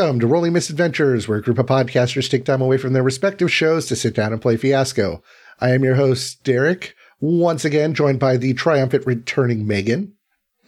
Welcome 0.00 0.20
to 0.20 0.26
Rolling 0.26 0.54
Misadventures, 0.54 1.28
where 1.28 1.36
a 1.36 1.42
group 1.42 1.58
of 1.58 1.66
podcasters 1.66 2.30
take 2.30 2.46
time 2.46 2.62
away 2.62 2.78
from 2.78 2.94
their 2.94 3.02
respective 3.02 3.52
shows 3.52 3.84
to 3.88 3.94
sit 3.94 4.14
down 4.14 4.32
and 4.32 4.40
play 4.40 4.56
Fiasco. 4.56 5.22
I 5.60 5.72
am 5.72 5.84
your 5.84 5.96
host, 5.96 6.42
Derek, 6.42 6.94
once 7.20 7.66
again 7.66 7.92
joined 7.92 8.18
by 8.18 8.38
the 8.38 8.54
triumphant 8.54 9.04
returning 9.04 9.66
Megan. 9.66 10.14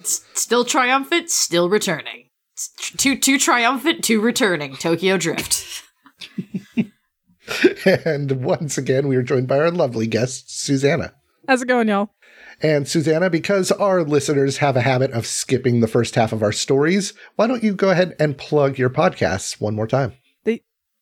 S- 0.03 0.23
Still 0.35 0.67
triumphant, 0.67 1.31
still 1.31 1.71
returning. 1.71 2.29
S- 2.59 2.73
Two, 2.99 3.19
two 3.19 3.39
triumphant, 3.39 4.05
two 4.05 4.21
returning. 4.21 4.77
Tokyo 4.77 5.17
Drift. 5.17 5.83
And 8.05 8.45
once 8.45 8.77
again, 8.77 9.09
we 9.09 9.17
are 9.17 9.23
joined 9.23 9.49
by 9.49 9.59
our 9.59 9.71
lovely 9.71 10.07
guest, 10.07 10.61
Susanna. 10.63 11.15
How's 11.49 11.63
it 11.63 11.69
going, 11.69 11.89
y'all? 11.89 12.11
And 12.63 12.87
Susanna, 12.87 13.29
because 13.29 13.73
our 13.73 14.05
listeners 14.05 14.59
have 14.59 14.77
a 14.77 14.83
habit 14.83 15.11
of 15.11 15.27
skipping 15.27 15.81
the 15.81 15.89
first 15.89 16.15
half 16.15 16.33
of 16.33 16.43
our 16.43 16.53
stories, 16.53 17.13
why 17.35 17.49
don't 17.49 17.65
you 17.65 17.75
go 17.75 17.91
ahead 17.91 18.15
and 18.21 18.39
plug 18.39 18.79
your 18.79 18.89
podcasts 18.89 19.61
one 19.61 19.75
more 19.75 19.89
time? 19.89 20.13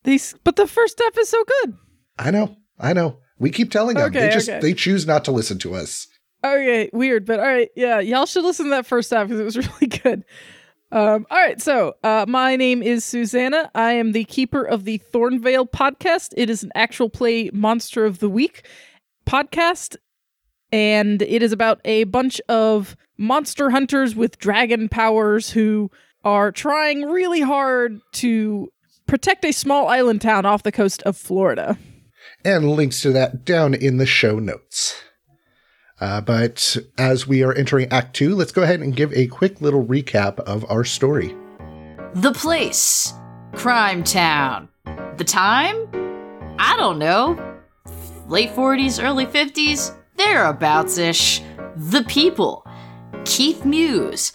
These, 0.03 0.35
but 0.43 0.55
the 0.55 0.67
first 0.67 0.93
step 0.93 1.15
is 1.17 1.29
so 1.29 1.43
good. 1.43 1.77
I 2.17 2.31
know, 2.31 2.57
I 2.79 2.93
know. 2.93 3.19
We 3.37 3.51
keep 3.51 3.71
telling 3.71 3.95
them. 3.95 4.05
Okay, 4.05 4.21
they 4.21 4.29
just 4.29 4.49
okay. 4.49 4.59
they 4.59 4.73
choose 4.73 5.05
not 5.05 5.25
to 5.25 5.31
listen 5.31 5.59
to 5.59 5.75
us. 5.75 6.07
Okay, 6.43 6.89
weird, 6.91 7.25
but 7.25 7.39
all 7.39 7.45
right, 7.45 7.69
yeah, 7.75 7.99
y'all 7.99 8.25
should 8.25 8.43
listen 8.43 8.65
to 8.65 8.71
that 8.71 8.87
first 8.87 9.11
half 9.11 9.27
because 9.27 9.39
it 9.39 9.43
was 9.43 9.57
really 9.81 9.87
good. 9.87 10.23
Um, 10.91 11.25
all 11.29 11.37
right, 11.37 11.61
so 11.61 11.93
uh, 12.03 12.25
my 12.27 12.55
name 12.55 12.81
is 12.83 13.05
Susanna. 13.05 13.69
I 13.75 13.93
am 13.93 14.11
the 14.11 14.25
keeper 14.25 14.63
of 14.63 14.83
the 14.83 14.99
Thornvale 15.13 15.69
podcast. 15.69 16.33
It 16.35 16.49
is 16.49 16.63
an 16.63 16.71
actual 16.75 17.09
play 17.09 17.49
Monster 17.53 18.05
of 18.05 18.19
the 18.19 18.29
Week 18.29 18.67
podcast, 19.25 19.97
and 20.71 21.21
it 21.21 21.43
is 21.43 21.51
about 21.51 21.81
a 21.85 22.05
bunch 22.05 22.39
of 22.47 22.95
monster 23.17 23.69
hunters 23.69 24.15
with 24.15 24.39
dragon 24.39 24.89
powers 24.89 25.51
who 25.51 25.91
are 26.23 26.51
trying 26.51 27.03
really 27.03 27.41
hard 27.41 27.99
to 28.13 28.71
protect 29.05 29.43
a 29.45 29.51
small 29.51 29.87
island 29.87 30.21
town 30.21 30.45
off 30.45 30.63
the 30.63 30.71
coast 30.71 31.01
of 31.03 31.17
Florida. 31.17 31.77
and 32.45 32.69
links 32.71 33.01
to 33.01 33.11
that 33.11 33.43
down 33.45 33.73
in 33.73 33.97
the 33.97 34.05
show 34.05 34.39
notes. 34.39 35.01
Uh, 35.99 36.19
but 36.21 36.77
as 36.97 37.27
we 37.27 37.43
are 37.43 37.53
entering 37.53 37.87
Act 37.91 38.15
Two, 38.15 38.33
let's 38.35 38.51
go 38.51 38.63
ahead 38.63 38.79
and 38.79 38.95
give 38.95 39.13
a 39.13 39.27
quick 39.27 39.61
little 39.61 39.85
recap 39.85 40.39
of 40.39 40.65
our 40.69 40.83
story. 40.83 41.35
The 42.15 42.33
place. 42.33 43.13
Crime 43.53 44.03
Town. 44.03 44.67
The 45.17 45.23
time? 45.23 45.75
I 46.57 46.75
don't 46.77 46.97
know. 46.97 47.37
Late 48.27 48.49
40s, 48.51 49.03
early 49.03 49.25
50s? 49.25 49.95
Thereabouts 50.25 50.97
ish. 50.97 51.41
The 51.75 52.03
people. 52.03 52.65
Keith 53.25 53.65
Muse. 53.65 54.33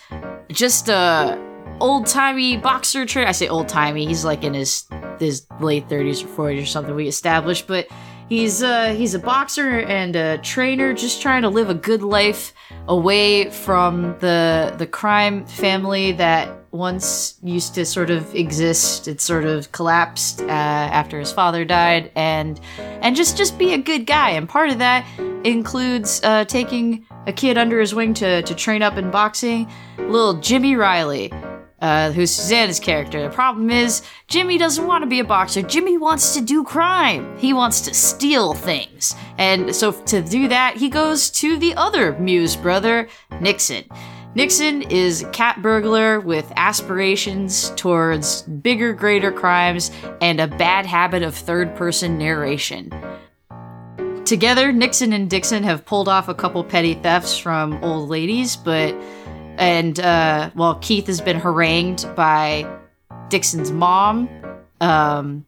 Just 0.49 0.89
a 0.89 1.39
old 1.81 2.07
timey 2.07 2.57
boxer 2.57 3.07
trainer. 3.07 3.29
I 3.29 3.33
say 3.33 3.49
old 3.49 3.69
timey, 3.69 4.07
he's 4.07 4.25
like 4.25 4.43
in 4.43 4.55
his 4.55 4.85
his 5.21 5.47
late 5.61 5.89
30s 5.89 6.25
or 6.25 6.51
40s 6.51 6.63
or 6.63 6.67
something 6.67 6.95
we 6.95 7.07
established, 7.07 7.67
but 7.67 7.89
he's 8.29 8.63
uh 8.63 8.95
he's 8.95 9.15
a 9.15 9.19
boxer 9.19 9.81
and 9.81 10.17
a 10.17 10.39
trainer 10.39 10.93
just 10.93 11.23
trying 11.23 11.43
to 11.43 11.49
live 11.49 11.71
a 11.71 11.75
good 11.75 12.03
life 12.03 12.53
away 12.89 13.51
from 13.51 14.17
the 14.19 14.75
the 14.79 14.87
crime 14.87 15.47
family 15.47 16.13
that 16.13 16.49
once 16.77 17.39
used 17.43 17.75
to 17.75 17.85
sort 17.85 18.11
of 18.11 18.35
exist 18.35 19.09
it 19.09 19.21
sort 19.21 19.45
of 19.45 19.71
collapsed 19.73 20.43
uh, 20.43 20.47
after 20.47 21.19
his 21.19 21.33
father 21.33 21.65
died 21.65 22.11
and 22.15 22.61
and 22.79 23.17
just 23.17 23.37
just 23.37 23.59
be 23.59 23.73
a 23.73 23.79
good 23.79 24.07
guy 24.07 24.31
and 24.31 24.49
part 24.49 24.71
of 24.71 24.79
that 24.79 25.07
includes 25.45 26.21
uh, 26.25 26.45
taking 26.45 27.07
a 27.27 27.33
kid 27.33 27.59
under 27.59 27.81
his 27.81 27.95
wing 27.95 28.15
to 28.15 28.43
to 28.43 28.55
train 28.55 28.83
up 28.83 28.97
in 28.97 29.11
boxing 29.11 29.71
little 29.99 30.35
jimmy 30.35 30.77
riley 30.77 31.33
uh, 31.81 32.11
who's 32.13 32.35
Susanna's 32.35 32.81
character. 32.81 33.23
The 33.23 33.35
problem 33.35 33.71
is, 33.71 34.03
Jimmy 34.29 34.59
doesn't 34.59 34.87
want 34.87 35.03
to 35.03 35.07
be 35.07 35.21
a 35.21 35.25
boxer. 35.25 35.63
Jimmy 35.63 35.99
wants 35.99 36.35
to 36.35 36.41
do 36.41 36.65
crime. 36.65 37.37
He 37.39 37.53
wants 37.53 37.83
to 37.83 37.95
steal 37.95 38.55
things. 38.55 39.15
And 39.39 39.75
so 39.75 39.93
to 39.93 40.23
do 40.23 40.49
that, 40.49 40.77
he 40.77 40.89
goes 40.89 41.31
to 41.33 41.59
the 41.59 41.75
other 41.75 42.19
Muse 42.19 42.57
brother, 42.57 43.09
Nixon. 43.41 43.85
Nixon 44.35 44.83
is 44.83 45.23
a 45.23 45.31
cat 45.31 45.63
burglar 45.63 46.21
with 46.21 46.53
aspirations 46.57 47.71
towards 47.77 48.43
bigger, 48.43 48.93
greater 48.93 49.33
crimes 49.33 49.91
and 50.21 50.41
a 50.41 50.47
bad 50.47 50.85
habit 50.85 51.23
of 51.23 51.35
third 51.35 51.75
person 51.75 52.19
narration. 52.19 52.93
Together, 54.25 54.73
Nixon 54.73 55.13
and 55.13 55.31
Dixon 55.31 55.63
have 55.63 55.87
pulled 55.87 56.09
off 56.09 56.29
a 56.29 56.35
couple 56.35 56.63
petty 56.65 56.95
thefts 56.95 57.39
from 57.39 57.83
old 57.85 58.09
ladies, 58.09 58.57
but 58.57 58.93
and 59.57 59.99
uh, 60.01 60.51
well, 60.55 60.75
Keith 60.77 61.07
has 61.07 61.21
been 61.21 61.39
harangued 61.39 62.15
by 62.15 62.69
Dixon's 63.29 63.71
mom 63.71 64.29
um, 64.81 65.47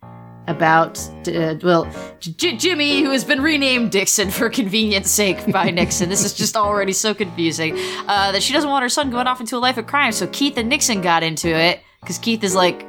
about 0.49 0.99
uh, 1.29 1.55
well, 1.63 1.87
J- 2.21 2.57
Jimmy, 2.57 3.03
who 3.03 3.11
has 3.11 3.25
been 3.25 3.41
renamed 3.41 3.93
Dixon 3.93 4.31
for 4.31 4.49
convenience 4.51 5.11
sake 5.11 5.53
by 5.53 5.71
Nixon. 5.71 6.09
this 6.09 6.25
is 6.25 6.35
just 6.35 6.57
already 6.57 6.93
so 6.93 7.15
confusing 7.15 7.77
uh, 8.09 8.33
that 8.33 8.43
she 8.43 8.53
doesn't 8.53 8.71
want 8.71 8.83
her 8.83 8.89
son 8.89 9.11
going 9.11 9.27
off 9.27 9.41
into 9.41 9.57
a 9.57 9.59
life 9.59 9.77
of 9.77 9.87
crime. 9.87 10.13
So 10.13 10.27
Keith 10.29 10.57
and 10.57 10.69
Nixon 10.69 11.01
got 11.01 11.23
into 11.23 11.49
it 11.49 11.81
because 12.01 12.19
Keith 12.19 12.43
is 12.43 12.55
like, 12.55 12.87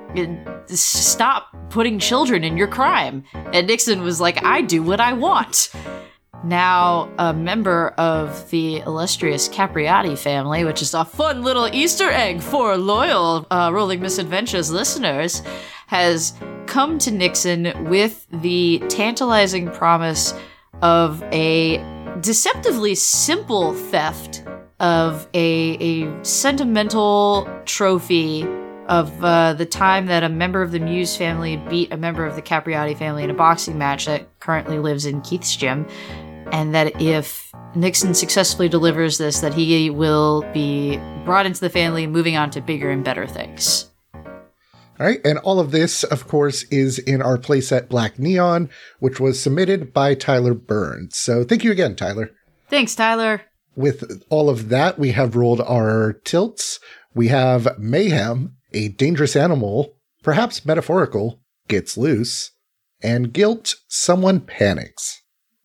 stop 0.67 1.47
putting 1.69 1.99
children 1.99 2.43
in 2.43 2.57
your 2.57 2.67
crime, 2.67 3.23
and 3.53 3.67
Nixon 3.67 4.01
was 4.01 4.21
like, 4.21 4.43
I 4.43 4.61
do 4.61 4.81
what 4.83 4.99
I 4.99 5.13
want 5.13 5.71
now 6.43 7.09
a 7.17 7.33
member 7.33 7.89
of 7.97 8.49
the 8.49 8.77
illustrious 8.79 9.49
Capriati 9.49 10.17
family, 10.17 10.63
which 10.63 10.81
is 10.81 10.93
a 10.93 11.05
fun 11.05 11.43
little 11.43 11.67
Easter 11.73 12.09
egg 12.09 12.41
for 12.41 12.77
loyal 12.77 13.45
uh, 13.51 13.69
Rolling 13.73 14.01
Misadventures 14.01 14.71
listeners, 14.71 15.41
has 15.87 16.33
come 16.65 16.97
to 16.99 17.11
Nixon 17.11 17.89
with 17.89 18.27
the 18.31 18.81
tantalizing 18.89 19.69
promise 19.71 20.33
of 20.81 21.23
a 21.33 21.77
deceptively 22.21 22.95
simple 22.95 23.73
theft 23.73 24.43
of 24.79 25.27
a, 25.33 25.77
a 25.79 26.23
sentimental 26.23 27.49
trophy 27.65 28.47
of 28.87 29.23
uh, 29.23 29.53
the 29.53 29.65
time 29.65 30.07
that 30.07 30.23
a 30.23 30.29
member 30.29 30.61
of 30.61 30.71
the 30.71 30.79
Muse 30.79 31.15
family 31.15 31.57
beat 31.69 31.91
a 31.91 31.97
member 31.97 32.25
of 32.25 32.35
the 32.35 32.41
Capriati 32.41 32.97
family 32.97 33.23
in 33.23 33.29
a 33.29 33.33
boxing 33.35 33.77
match 33.77 34.05
that 34.05 34.27
currently 34.39 34.79
lives 34.79 35.05
in 35.05 35.21
Keith's 35.21 35.55
gym 35.55 35.85
and 36.51 36.73
that 36.75 37.01
if 37.01 37.51
Nixon 37.75 38.13
successfully 38.13 38.69
delivers 38.69 39.17
this, 39.17 39.39
that 39.41 39.53
he 39.53 39.89
will 39.89 40.41
be 40.53 40.97
brought 41.25 41.45
into 41.45 41.61
the 41.61 41.69
family, 41.69 42.07
moving 42.07 42.35
on 42.37 42.49
to 42.51 42.61
bigger 42.61 42.89
and 42.89 43.03
better 43.03 43.27
things. 43.27 43.89
All 44.13 45.05
right, 45.05 45.21
and 45.23 45.39
all 45.39 45.61
of 45.61 45.71
this, 45.71 46.03
of 46.03 46.27
course, 46.27 46.63
is 46.63 46.99
in 46.99 47.21
our 47.21 47.37
playset 47.37 47.87
Black 47.87 48.19
Neon, 48.19 48.69
which 48.99 49.19
was 49.19 49.39
submitted 49.39 49.93
by 49.93 50.13
Tyler 50.13 50.53
Burns. 50.53 51.15
So 51.15 51.45
thank 51.45 51.63
you 51.63 51.71
again, 51.71 51.95
Tyler. 51.95 52.31
Thanks, 52.69 52.95
Tyler. 52.95 53.43
With 53.75 54.23
all 54.29 54.49
of 54.49 54.67
that, 54.69 54.99
we 54.99 55.11
have 55.11 55.37
rolled 55.37 55.61
our 55.61 56.13
tilts. 56.25 56.81
We 57.13 57.29
have 57.29 57.79
Mayhem, 57.79 58.57
a 58.73 58.89
dangerous 58.89 59.37
animal, 59.37 59.95
perhaps 60.21 60.65
metaphorical, 60.65 61.39
gets 61.69 61.97
loose, 61.97 62.51
and 63.01 63.31
guilt, 63.31 63.75
someone 63.87 64.41
panics. 64.41 65.18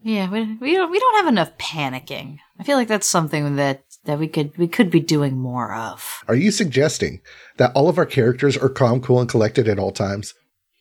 Yeah, 0.04 0.30
we, 0.30 0.44
we 0.60 0.74
don't 0.74 0.90
we 0.90 1.00
don't 1.00 1.16
have 1.16 1.26
enough 1.26 1.56
panicking. 1.56 2.38
I 2.60 2.62
feel 2.62 2.76
like 2.76 2.88
that's 2.88 3.06
something 3.06 3.56
that 3.56 3.84
that 4.04 4.18
we 4.18 4.28
could 4.28 4.56
we 4.58 4.68
could 4.68 4.90
be 4.90 5.00
doing 5.00 5.38
more 5.38 5.74
of. 5.74 6.22
Are 6.28 6.34
you 6.34 6.50
suggesting 6.50 7.22
that 7.56 7.72
all 7.74 7.88
of 7.88 7.96
our 7.96 8.04
characters 8.04 8.56
are 8.56 8.68
calm, 8.68 9.00
cool, 9.00 9.18
and 9.18 9.28
collected 9.28 9.66
at 9.66 9.78
all 9.78 9.92
times? 9.92 10.34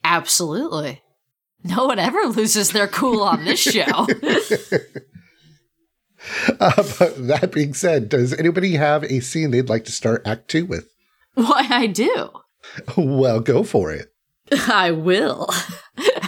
Absolutely. 0.04 1.02
No 1.64 1.86
one 1.86 2.00
ever 2.00 2.20
loses 2.25 2.72
their 2.72 2.90
cool 2.90 3.24
on 3.24 3.46
this 3.46 3.62
show. 3.62 4.08
Uh, 6.60 6.84
but 7.00 7.28
that 7.28 7.52
being 7.52 7.74
said, 7.74 8.08
does 8.08 8.34
anybody 8.34 8.75
have 8.75 9.04
a 9.04 9.20
scene 9.20 9.52
they'd 9.52 9.68
like 9.70 9.84
to 9.86 9.92
start 9.92 10.25
Act 10.25 10.48
Two 10.48 10.66
with? 10.66 10.88
Why 11.34 11.68
I 11.70 11.88
do. 11.88 12.30
Well, 12.96 13.42
go 13.42 13.64
for 13.64 13.92
it. 13.92 14.14
I 14.52 14.92
will. 14.92 15.50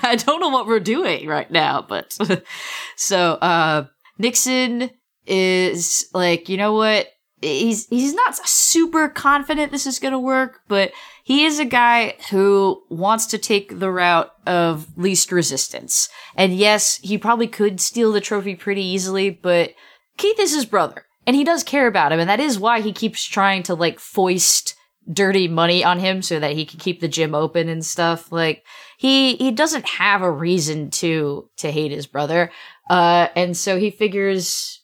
I 0.09 0.15
don't 0.15 0.39
know 0.39 0.49
what 0.49 0.67
we're 0.67 0.79
doing 0.79 1.27
right 1.27 1.49
now, 1.49 1.85
but 1.87 2.17
so 2.95 3.33
uh 3.33 3.85
Nixon 4.17 4.91
is 5.25 6.07
like, 6.13 6.47
you 6.47 6.57
know 6.57 6.73
what? 6.73 7.07
He's 7.41 7.87
he's 7.87 8.13
not 8.13 8.35
super 8.47 9.09
confident 9.09 9.71
this 9.71 9.85
is 9.85 9.99
going 9.99 10.13
to 10.13 10.19
work, 10.19 10.61
but 10.67 10.91
he 11.23 11.43
is 11.43 11.59
a 11.59 11.65
guy 11.65 12.15
who 12.29 12.81
wants 12.89 13.25
to 13.27 13.37
take 13.37 13.79
the 13.79 13.91
route 13.91 14.31
of 14.47 14.87
least 14.97 15.31
resistance. 15.31 16.07
And 16.35 16.55
yes, 16.55 16.97
he 17.03 17.17
probably 17.17 17.47
could 17.47 17.81
steal 17.81 18.11
the 18.11 18.21
trophy 18.21 18.55
pretty 18.55 18.83
easily, 18.83 19.31
but 19.31 19.71
Keith 20.17 20.39
is 20.39 20.53
his 20.53 20.65
brother, 20.65 21.05
and 21.27 21.35
he 21.35 21.43
does 21.43 21.63
care 21.63 21.87
about 21.87 22.11
him, 22.11 22.19
and 22.19 22.29
that 22.29 22.39
is 22.39 22.59
why 22.59 22.81
he 22.81 22.93
keeps 22.93 23.23
trying 23.23 23.63
to 23.63 23.75
like 23.75 23.99
foist 23.99 24.75
dirty 25.11 25.47
money 25.47 25.83
on 25.83 25.99
him 25.99 26.21
so 26.21 26.39
that 26.39 26.53
he 26.53 26.65
can 26.65 26.79
keep 26.79 26.99
the 26.99 27.07
gym 27.07 27.35
open 27.35 27.69
and 27.69 27.85
stuff. 27.85 28.31
Like 28.31 28.63
he 28.97 29.35
he 29.35 29.51
doesn't 29.51 29.87
have 29.87 30.21
a 30.21 30.31
reason 30.31 30.89
to 30.91 31.49
to 31.57 31.71
hate 31.71 31.91
his 31.91 32.07
brother, 32.07 32.51
uh, 32.89 33.27
and 33.35 33.55
so 33.55 33.77
he 33.77 33.91
figures 33.91 34.81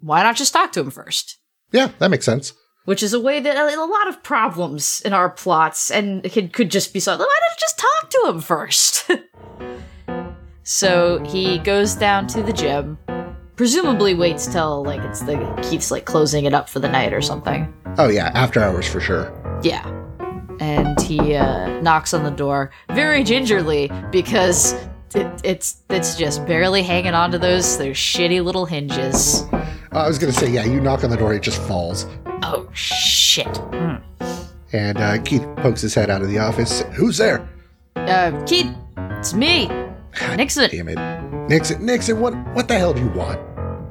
why 0.00 0.22
not 0.22 0.36
just 0.36 0.52
talk 0.52 0.72
to 0.72 0.80
him 0.80 0.90
first. 0.90 1.38
Yeah, 1.72 1.90
that 1.98 2.10
makes 2.10 2.24
sense. 2.24 2.52
which 2.84 3.02
is 3.02 3.14
a 3.14 3.20
way 3.20 3.40
that 3.40 3.56
a 3.56 3.80
a 3.80 3.84
lot 3.84 4.08
of 4.08 4.22
problems 4.22 5.00
in 5.04 5.12
our 5.12 5.30
plots 5.30 5.90
and 5.90 6.24
it 6.24 6.32
could, 6.32 6.52
could 6.52 6.70
just 6.70 6.92
be 6.92 7.00
solved. 7.00 7.20
Why 7.20 7.26
don't 7.26 7.58
just 7.58 7.78
talk 7.78 8.10
to 8.10 8.28
him 8.28 8.40
first? 8.40 9.10
so 10.62 11.22
he 11.24 11.58
goes 11.58 11.94
down 11.94 12.26
to 12.28 12.42
the 12.42 12.52
gym, 12.52 12.98
presumably 13.56 14.14
waits 14.14 14.46
till 14.46 14.84
like 14.84 15.00
it's 15.02 15.20
the 15.20 15.36
Keith's 15.62 15.90
like 15.90 16.04
closing 16.04 16.44
it 16.44 16.54
up 16.54 16.68
for 16.68 16.80
the 16.80 16.88
night 16.88 17.12
or 17.12 17.22
something. 17.22 17.72
Oh 17.98 18.08
yeah, 18.08 18.30
after 18.34 18.60
hours 18.60 18.86
for 18.86 19.00
sure. 19.00 19.32
Yeah. 19.62 19.84
And 20.60 21.00
he 21.00 21.34
uh, 21.34 21.80
knocks 21.80 22.14
on 22.14 22.24
the 22.24 22.30
door 22.30 22.70
very 22.90 23.24
gingerly 23.24 23.90
because 24.10 24.72
it, 25.14 25.26
it's 25.44 25.82
it's 25.90 26.16
just 26.16 26.44
barely 26.46 26.82
hanging 26.82 27.14
onto 27.14 27.38
those 27.38 27.78
those 27.78 27.96
shitty 27.96 28.42
little 28.42 28.66
hinges. 28.66 29.42
Uh, 29.52 29.66
I 29.92 30.08
was 30.08 30.18
gonna 30.18 30.32
say, 30.32 30.50
yeah, 30.50 30.64
you 30.64 30.80
knock 30.80 31.04
on 31.04 31.10
the 31.10 31.16
door, 31.16 31.34
it 31.34 31.42
just 31.42 31.60
falls. 31.62 32.06
Oh 32.42 32.68
shit. 32.72 33.56
Hmm. 33.56 33.96
And 34.72 34.98
uh, 34.98 35.22
Keith 35.22 35.46
pokes 35.56 35.80
his 35.80 35.94
head 35.94 36.10
out 36.10 36.22
of 36.22 36.28
the 36.28 36.38
office. 36.38 36.82
Who's 36.94 37.16
there? 37.16 37.48
Uh, 37.94 38.42
Keith, 38.44 38.74
it's 38.96 39.32
me, 39.34 39.68
Nixon. 40.36 40.68
Damn 40.70 40.88
it. 40.88 41.48
Nixon, 41.48 41.84
Nixon, 41.84 42.20
what 42.20 42.34
what 42.54 42.68
the 42.68 42.76
hell 42.76 42.92
do 42.92 43.00
you 43.00 43.10
want? 43.10 43.40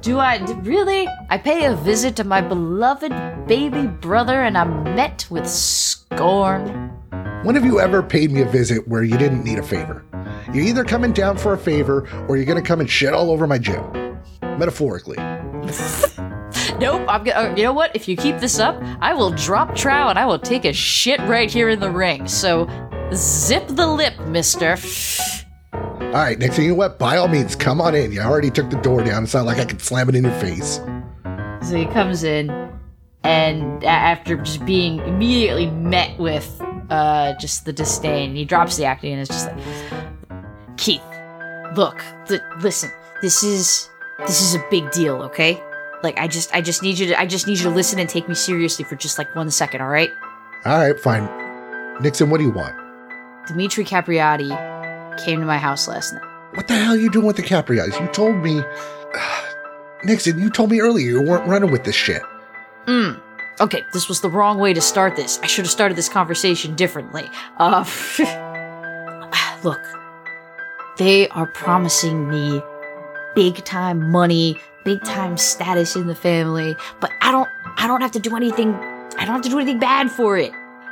Do 0.03 0.19
I 0.19 0.35
really? 0.63 1.07
I 1.29 1.37
pay 1.37 1.63
a 1.63 1.75
visit 1.77 2.17
to 2.17 2.25
my 2.25 2.41
beloved 2.41 3.13
baby 3.47 3.87
brother, 3.87 4.43
and 4.43 4.57
I'm 4.57 4.83
met 4.83 5.25
with 5.29 5.47
scorn. 5.47 6.89
When 7.43 7.55
have 7.55 7.63
you 7.63 7.79
ever 7.79 8.03
paid 8.03 8.29
me 8.29 8.41
a 8.41 8.45
visit 8.45 8.85
where 8.85 9.03
you 9.03 9.17
didn't 9.17 9.45
need 9.45 9.59
a 9.59 9.63
favor? 9.63 10.03
You're 10.53 10.65
either 10.65 10.83
coming 10.83 11.13
down 11.13 11.37
for 11.37 11.53
a 11.53 11.57
favor 11.57 12.05
or 12.27 12.35
you're 12.35 12.45
gonna 12.45 12.61
come 12.61 12.81
and 12.81 12.89
shit 12.89 13.13
all 13.13 13.31
over 13.31 13.47
my 13.47 13.57
gym. 13.57 14.19
Metaphorically. 14.41 15.17
Nope. 16.79 17.05
I'm 17.07 17.23
gonna. 17.23 17.55
You 17.55 17.63
know 17.63 17.73
what? 17.73 17.95
If 17.95 18.07
you 18.07 18.17
keep 18.17 18.39
this 18.39 18.59
up, 18.59 18.81
I 18.99 19.13
will 19.13 19.29
drop 19.31 19.75
trow 19.75 20.09
and 20.09 20.17
I 20.17 20.25
will 20.25 20.39
take 20.39 20.65
a 20.65 20.73
shit 20.73 21.19
right 21.21 21.49
here 21.49 21.69
in 21.69 21.79
the 21.79 21.89
ring. 21.89 22.27
So, 22.27 22.67
zip 23.13 23.67
the 23.67 23.87
lip, 23.87 24.19
Mister. 24.27 24.75
All 26.13 26.19
right, 26.19 26.37
next 26.37 26.57
thing 26.57 26.65
you 26.65 26.71
know 26.73 26.75
what? 26.75 26.99
By 26.99 27.17
all 27.17 27.27
means, 27.27 27.55
come 27.55 27.81
on 27.81 27.95
in. 27.95 28.11
You 28.11 28.21
already 28.21 28.51
took 28.51 28.69
the 28.69 28.79
door 28.81 29.03
down. 29.03 29.23
It's 29.23 29.33
not 29.33 29.47
like 29.47 29.57
I 29.57 29.65
can 29.65 29.79
slam 29.79 30.09
it 30.09 30.13
in 30.13 30.23
your 30.23 30.39
face. 30.39 30.79
So 31.67 31.75
he 31.75 31.87
comes 31.87 32.23
in, 32.23 32.51
and 33.23 33.83
after 33.83 34.35
just 34.35 34.63
being 34.63 34.99
immediately 35.07 35.71
met 35.71 36.15
with 36.19 36.61
uh, 36.91 37.33
just 37.39 37.65
the 37.65 37.73
disdain, 37.73 38.35
he 38.35 38.45
drops 38.45 38.77
the 38.77 38.85
acting 38.85 39.13
and 39.13 39.21
is 39.23 39.27
just 39.27 39.47
like, 39.47 39.57
Keith, 40.77 41.01
look, 41.75 41.99
th- 42.27 42.41
listen, 42.59 42.91
this 43.23 43.41
is 43.41 43.89
this 44.19 44.39
is 44.39 44.53
a 44.53 44.63
big 44.69 44.91
deal, 44.91 45.15
okay? 45.23 45.59
Like 46.03 46.19
I 46.19 46.27
just 46.27 46.53
I 46.53 46.61
just 46.61 46.83
need 46.83 46.99
you 46.99 47.07
to 47.07 47.19
I 47.19 47.25
just 47.25 47.47
need 47.47 47.57
you 47.57 47.63
to 47.63 47.71
listen 47.71 47.97
and 47.97 48.07
take 48.07 48.29
me 48.29 48.35
seriously 48.35 48.85
for 48.85 48.95
just 48.95 49.17
like 49.17 49.35
one 49.35 49.49
second, 49.49 49.81
all 49.81 49.89
right? 49.89 50.11
All 50.63 50.77
right, 50.77 50.99
fine. 50.99 51.27
Nixon, 52.03 52.29
what 52.29 52.37
do 52.37 52.43
you 52.43 52.51
want? 52.51 52.75
Dimitri 53.47 53.83
Capriati 53.83 54.72
came 55.17 55.39
to 55.39 55.45
my 55.45 55.57
house 55.57 55.87
last 55.87 56.13
night. 56.13 56.23
What 56.55 56.67
the 56.67 56.75
hell 56.75 56.93
are 56.93 56.97
you 56.97 57.09
doing 57.09 57.25
with 57.25 57.35
the 57.35 57.43
Caprias? 57.43 57.99
You 57.99 58.07
told 58.07 58.37
me. 58.37 58.61
Nixon, 60.03 60.37
you 60.37 60.49
told 60.49 60.69
me 60.69 60.81
earlier 60.81 61.05
you 61.05 61.21
weren't 61.21 61.47
running 61.47 61.71
with 61.71 61.85
this 61.85 61.95
shit. 61.95 62.21
Mm. 62.85 63.21
Okay, 63.59 63.83
this 63.93 64.09
was 64.09 64.21
the 64.21 64.29
wrong 64.29 64.59
way 64.59 64.73
to 64.73 64.81
start 64.81 65.15
this. 65.15 65.39
I 65.41 65.47
should 65.47 65.65
have 65.65 65.71
started 65.71 65.97
this 65.97 66.09
conversation 66.09 66.75
differently. 66.75 67.29
Uh, 67.57 67.85
look, 69.63 69.79
they 70.97 71.27
are 71.29 71.47
promising 71.47 72.27
me 72.29 72.61
big 73.35 73.63
time 73.63 74.11
money, 74.11 74.59
big 74.83 75.03
time 75.03 75.37
status 75.37 75.95
in 75.95 76.07
the 76.07 76.15
family, 76.15 76.75
but 76.99 77.11
I 77.21 77.31
don't, 77.31 77.49
I 77.77 77.87
don't 77.87 78.01
have 78.01 78.11
to 78.11 78.19
do 78.19 78.35
anything. 78.35 78.73
I 78.73 79.25
don't 79.25 79.35
have 79.35 79.43
to 79.43 79.49
do 79.49 79.59
anything 79.59 79.79
bad 79.79 80.11
for 80.11 80.37
it. 80.37 80.51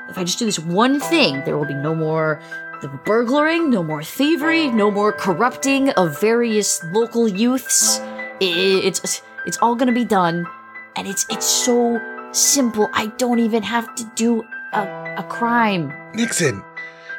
If 0.10 0.18
I 0.18 0.24
just 0.24 0.40
do 0.40 0.46
this 0.46 0.60
one 0.60 1.00
thing, 1.00 1.42
there 1.46 1.58
will 1.58 1.66
be 1.66 1.74
no 1.74 1.96
more 1.96 2.40
the 2.82 2.88
burglaring, 2.88 3.70
no 3.70 3.84
more 3.84 4.04
thievery, 4.04 4.72
no 4.72 4.90
more 4.90 5.12
corrupting 5.12 5.92
of 5.92 6.20
various 6.20 6.84
local 6.86 7.28
youths. 7.28 8.02
It's 8.40 9.22
it's 9.46 9.58
all 9.62 9.76
gonna 9.76 9.92
be 9.92 10.06
done, 10.06 10.48
and 10.96 11.08
it's 11.08 11.26
it's 11.30 11.46
so 11.46 12.02
simple. 12.32 12.90
I 12.94 13.08
don't 13.18 13.40
even 13.40 13.62
have 13.62 13.94
to 13.96 14.12
do 14.16 14.44
a, 14.74 15.16
a 15.20 15.24
crime. 15.30 15.94
Nixon, 16.16 16.64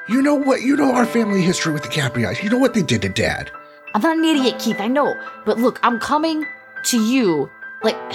you 0.09 0.21
know 0.21 0.35
what? 0.35 0.63
You 0.63 0.77
know 0.77 0.93
our 0.93 1.07
family 1.07 1.43
history 1.43 1.73
with 1.73 1.83
the 1.83 1.89
Caprias. 1.89 2.43
You 2.43 2.51
know 2.51 2.59
what 2.59 2.75
they 2.75 2.83
did 2.83 3.03
to 3.03 3.09
Dad. 3.09 3.51
I'm 3.95 4.03
not 4.03 4.17
an 4.17 4.25
idiot, 4.25 4.59
Keith. 4.59 4.81
I 4.81 4.89
know, 4.89 5.15
but 5.47 5.59
look, 5.59 5.79
I'm 5.85 6.01
coming 6.01 6.45
to 6.87 7.01
you. 7.01 7.49
Like, 7.85 7.97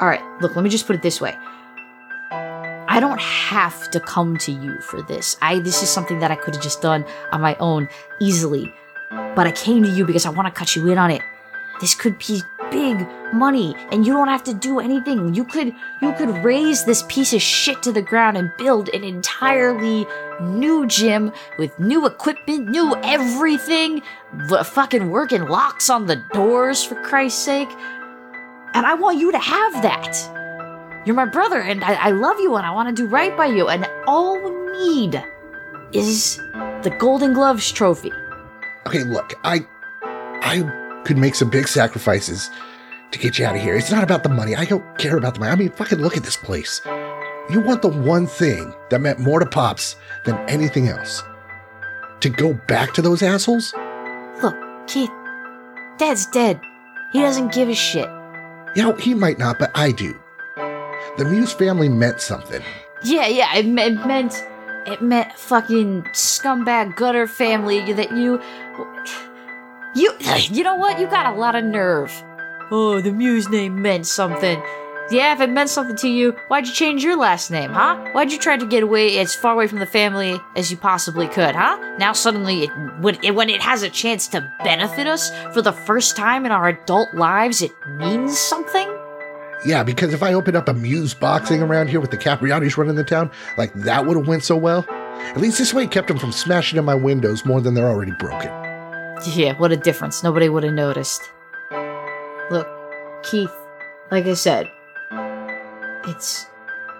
all 0.00 0.08
right, 0.08 0.22
look. 0.42 0.54
Let 0.54 0.62
me 0.62 0.70
just 0.70 0.86
put 0.86 0.96
it 0.96 1.02
this 1.02 1.18
way. 1.18 1.34
I 2.90 3.00
don't 3.00 3.20
have 3.20 3.90
to 3.90 4.00
come 4.00 4.38
to 4.38 4.50
you 4.50 4.80
for 4.80 5.02
this. 5.02 5.36
I 5.42 5.58
this 5.58 5.82
is 5.82 5.90
something 5.90 6.20
that 6.20 6.30
I 6.30 6.36
could 6.36 6.54
have 6.54 6.62
just 6.62 6.80
done 6.80 7.04
on 7.32 7.42
my 7.42 7.54
own 7.56 7.88
easily. 8.18 8.72
But 9.10 9.46
I 9.46 9.52
came 9.52 9.82
to 9.82 9.90
you 9.90 10.06
because 10.06 10.24
I 10.24 10.30
want 10.30 10.46
to 10.48 10.58
cut 10.58 10.74
you 10.74 10.88
in 10.88 10.98
on 10.98 11.10
it. 11.10 11.22
This 11.80 11.94
could 11.94 12.18
be 12.18 12.42
big 12.70 13.06
money 13.32 13.74
and 13.92 14.06
you 14.06 14.12
don't 14.12 14.28
have 14.28 14.42
to 14.44 14.54
do 14.54 14.80
anything. 14.80 15.34
You 15.34 15.44
could 15.44 15.74
you 16.00 16.12
could 16.14 16.30
raise 16.42 16.84
this 16.84 17.04
piece 17.08 17.34
of 17.34 17.42
shit 17.42 17.82
to 17.82 17.92
the 17.92 18.02
ground 18.02 18.38
and 18.38 18.50
build 18.56 18.88
an 18.90 19.04
entirely 19.04 20.06
new 20.40 20.86
gym 20.86 21.30
with 21.58 21.78
new 21.78 22.06
equipment, 22.06 22.68
new 22.68 22.96
everything, 23.02 24.02
v- 24.32 24.64
fucking 24.64 25.10
working 25.10 25.46
locks 25.46 25.90
on 25.90 26.06
the 26.06 26.16
doors 26.32 26.82
for 26.84 26.94
Christ's 27.02 27.42
sake. 27.42 27.70
And 28.74 28.86
I 28.86 28.94
want 28.94 29.18
you 29.18 29.30
to 29.32 29.38
have 29.38 29.82
that. 29.82 30.37
You're 31.04 31.16
my 31.16 31.26
brother, 31.26 31.60
and 31.60 31.82
I, 31.84 31.94
I 31.94 32.10
love 32.10 32.38
you, 32.40 32.56
and 32.56 32.66
I 32.66 32.70
want 32.70 32.94
to 32.94 33.02
do 33.02 33.08
right 33.08 33.36
by 33.36 33.46
you. 33.46 33.68
And 33.68 33.88
all 34.06 34.38
we 34.38 34.50
need 34.78 35.22
is 35.92 36.36
the 36.82 36.94
Golden 36.98 37.32
Gloves 37.32 37.70
trophy. 37.72 38.12
Okay, 38.86 39.04
look, 39.04 39.34
I, 39.44 39.66
I 40.02 41.02
could 41.04 41.18
make 41.18 41.34
some 41.34 41.50
big 41.50 41.68
sacrifices 41.68 42.50
to 43.10 43.18
get 43.18 43.38
you 43.38 43.46
out 43.46 43.56
of 43.56 43.62
here. 43.62 43.76
It's 43.76 43.90
not 43.90 44.04
about 44.04 44.22
the 44.22 44.28
money. 44.28 44.54
I 44.54 44.64
don't 44.64 44.98
care 44.98 45.16
about 45.16 45.34
the 45.34 45.40
money. 45.40 45.52
I 45.52 45.56
mean, 45.56 45.70
fucking 45.70 45.98
look 45.98 46.16
at 46.16 46.24
this 46.24 46.36
place. 46.36 46.80
You 47.50 47.60
want 47.60 47.80
the 47.80 47.88
one 47.88 48.26
thing 48.26 48.74
that 48.90 49.00
meant 49.00 49.18
more 49.18 49.40
to 49.40 49.46
Pops 49.46 49.96
than 50.26 50.36
anything 50.50 50.88
else. 50.88 51.22
To 52.20 52.28
go 52.28 52.52
back 52.68 52.92
to 52.94 53.02
those 53.02 53.22
assholes? 53.22 53.72
Look, 54.42 54.56
Keith, 54.86 55.10
Dad's 55.96 56.26
dead. 56.26 56.60
He 57.12 57.20
doesn't 57.20 57.52
give 57.52 57.68
a 57.70 57.74
shit. 57.74 58.08
Yeah, 58.76 58.94
he 58.98 59.14
might 59.14 59.38
not, 59.38 59.58
but 59.58 59.70
I 59.74 59.92
do. 59.92 60.20
The 61.18 61.24
Muse 61.24 61.52
family 61.52 61.88
meant 61.88 62.20
something. 62.20 62.62
Yeah, 63.02 63.26
yeah, 63.26 63.56
it, 63.56 63.66
it 63.66 64.06
meant 64.06 64.46
it 64.86 65.02
meant 65.02 65.32
fucking 65.32 66.04
scumbag 66.12 66.94
gutter 66.94 67.26
family 67.26 67.92
that 67.92 68.12
you 68.12 68.40
you 69.96 70.12
you 70.54 70.62
know 70.62 70.76
what? 70.76 71.00
You 71.00 71.08
got 71.08 71.34
a 71.34 71.36
lot 71.36 71.56
of 71.56 71.64
nerve. 71.64 72.12
Oh, 72.70 73.00
the 73.00 73.10
Muse 73.10 73.48
name 73.48 73.82
meant 73.82 74.06
something. 74.06 74.62
Yeah, 75.10 75.32
if 75.32 75.40
it 75.40 75.50
meant 75.50 75.70
something 75.70 75.96
to 75.96 76.08
you, 76.08 76.32
why'd 76.48 76.66
you 76.66 76.72
change 76.72 77.02
your 77.02 77.16
last 77.16 77.50
name, 77.50 77.70
huh? 77.70 77.96
Why'd 78.12 78.30
you 78.30 78.38
try 78.38 78.56
to 78.56 78.66
get 78.66 78.82
away 78.82 79.18
as 79.18 79.34
far 79.34 79.54
away 79.54 79.66
from 79.66 79.78
the 79.78 79.86
family 79.86 80.38
as 80.54 80.70
you 80.70 80.76
possibly 80.76 81.26
could, 81.26 81.56
huh? 81.56 81.96
Now 81.98 82.12
suddenly, 82.12 82.64
it, 82.64 82.70
when, 83.00 83.18
it, 83.24 83.34
when 83.34 83.48
it 83.48 83.62
has 83.62 83.82
a 83.82 83.88
chance 83.88 84.28
to 84.28 84.52
benefit 84.62 85.06
us 85.06 85.30
for 85.54 85.62
the 85.62 85.72
first 85.72 86.14
time 86.14 86.44
in 86.44 86.52
our 86.52 86.68
adult 86.68 87.14
lives, 87.14 87.62
it 87.62 87.72
means 87.96 88.38
something? 88.38 88.97
Yeah, 89.64 89.82
because 89.82 90.14
if 90.14 90.22
I 90.22 90.34
opened 90.34 90.56
up 90.56 90.68
a 90.68 90.74
Muse 90.74 91.14
boxing 91.14 91.62
around 91.62 91.88
here 91.88 92.00
with 92.00 92.10
the 92.10 92.16
Capriatis 92.16 92.76
running 92.76 92.94
the 92.94 93.04
town, 93.04 93.30
like 93.56 93.72
that 93.74 94.06
would 94.06 94.16
have 94.16 94.28
went 94.28 94.44
so 94.44 94.56
well. 94.56 94.86
At 94.88 95.38
least 95.38 95.58
this 95.58 95.74
way 95.74 95.84
it 95.84 95.90
kept 95.90 96.08
them 96.08 96.18
from 96.18 96.30
smashing 96.30 96.78
in 96.78 96.84
my 96.84 96.94
windows 96.94 97.44
more 97.44 97.60
than 97.60 97.74
they're 97.74 97.88
already 97.88 98.12
broken. 98.12 98.50
Yeah, 99.34 99.54
what 99.58 99.72
a 99.72 99.76
difference. 99.76 100.22
Nobody 100.22 100.48
would 100.48 100.62
have 100.62 100.74
noticed. 100.74 101.22
Look, 102.50 102.68
Keith, 103.24 103.52
like 104.12 104.26
I 104.26 104.34
said, 104.34 104.70
it's 106.06 106.46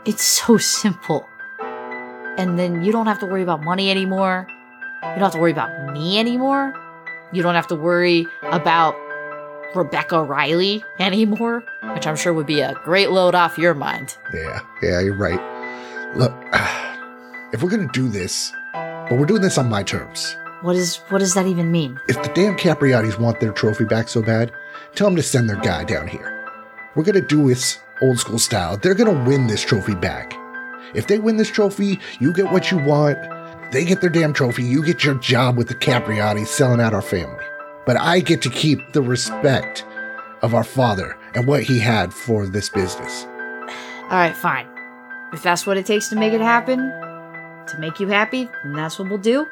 it's 0.04 0.22
so 0.22 0.56
simple. 0.56 1.28
And 1.60 2.58
then 2.58 2.82
you 2.82 2.92
don't 2.92 3.06
have 3.06 3.20
to 3.20 3.26
worry 3.26 3.42
about 3.42 3.62
money 3.62 3.90
anymore. 3.90 4.46
You 5.02 5.08
don't 5.10 5.20
have 5.20 5.32
to 5.32 5.38
worry 5.38 5.52
about 5.52 5.92
me 5.92 6.18
anymore. 6.18 6.74
You 7.32 7.42
don't 7.42 7.54
have 7.54 7.66
to 7.68 7.76
worry 7.76 8.26
about 8.44 8.94
Rebecca 9.74 10.22
Riley 10.22 10.84
anymore, 10.98 11.62
which 11.94 12.06
I'm 12.06 12.16
sure 12.16 12.32
would 12.32 12.46
be 12.46 12.60
a 12.60 12.74
great 12.84 13.10
load 13.10 13.34
off 13.34 13.58
your 13.58 13.74
mind. 13.74 14.16
Yeah, 14.32 14.60
yeah, 14.82 15.00
you're 15.00 15.14
right. 15.14 15.40
Look, 16.16 16.32
if 17.52 17.62
we're 17.62 17.70
gonna 17.70 17.90
do 17.92 18.08
this, 18.08 18.52
but 18.72 19.18
we're 19.18 19.26
doing 19.26 19.42
this 19.42 19.58
on 19.58 19.68
my 19.68 19.82
terms. 19.82 20.36
What 20.62 20.74
is 20.74 20.96
what 21.08 21.18
does 21.18 21.34
that 21.34 21.46
even 21.46 21.70
mean? 21.70 22.00
If 22.08 22.22
the 22.22 22.30
damn 22.30 22.56
Capriatis 22.56 23.18
want 23.18 23.40
their 23.40 23.52
trophy 23.52 23.84
back 23.84 24.08
so 24.08 24.22
bad, 24.22 24.52
tell 24.94 25.06
them 25.06 25.16
to 25.16 25.22
send 25.22 25.48
their 25.48 25.60
guy 25.60 25.84
down 25.84 26.08
here. 26.08 26.34
We're 26.94 27.04
gonna 27.04 27.20
do 27.20 27.46
this 27.46 27.78
old 28.00 28.18
school 28.18 28.38
style. 28.38 28.76
They're 28.76 28.94
gonna 28.94 29.24
win 29.24 29.46
this 29.46 29.62
trophy 29.62 29.94
back. 29.94 30.34
If 30.94 31.06
they 31.06 31.18
win 31.18 31.36
this 31.36 31.50
trophy, 31.50 32.00
you 32.18 32.32
get 32.32 32.50
what 32.50 32.70
you 32.70 32.78
want. 32.78 33.18
They 33.70 33.84
get 33.84 34.00
their 34.00 34.10
damn 34.10 34.32
trophy. 34.32 34.64
You 34.64 34.82
get 34.82 35.04
your 35.04 35.14
job 35.16 35.58
with 35.58 35.68
the 35.68 35.74
Capriatis 35.74 36.46
selling 36.46 36.80
out 36.80 36.94
our 36.94 37.02
family. 37.02 37.44
But 37.88 37.98
I 37.98 38.20
get 38.20 38.42
to 38.42 38.50
keep 38.50 38.92
the 38.92 39.00
respect 39.00 39.82
of 40.42 40.52
our 40.52 40.62
father 40.62 41.16
and 41.34 41.46
what 41.46 41.62
he 41.62 41.78
had 41.78 42.12
for 42.12 42.46
this 42.46 42.68
business. 42.68 43.24
All 43.24 44.08
right, 44.10 44.36
fine. 44.36 44.66
if 45.32 45.42
that's 45.42 45.66
what 45.66 45.78
it 45.78 45.86
takes 45.86 46.08
to 46.08 46.16
make 46.16 46.34
it 46.34 46.42
happen, 46.42 46.80
to 46.80 47.76
make 47.78 47.98
you 47.98 48.06
happy, 48.08 48.46
then 48.62 48.74
that's 48.74 48.98
what 48.98 49.08
we'll 49.08 49.16
do. 49.16 49.46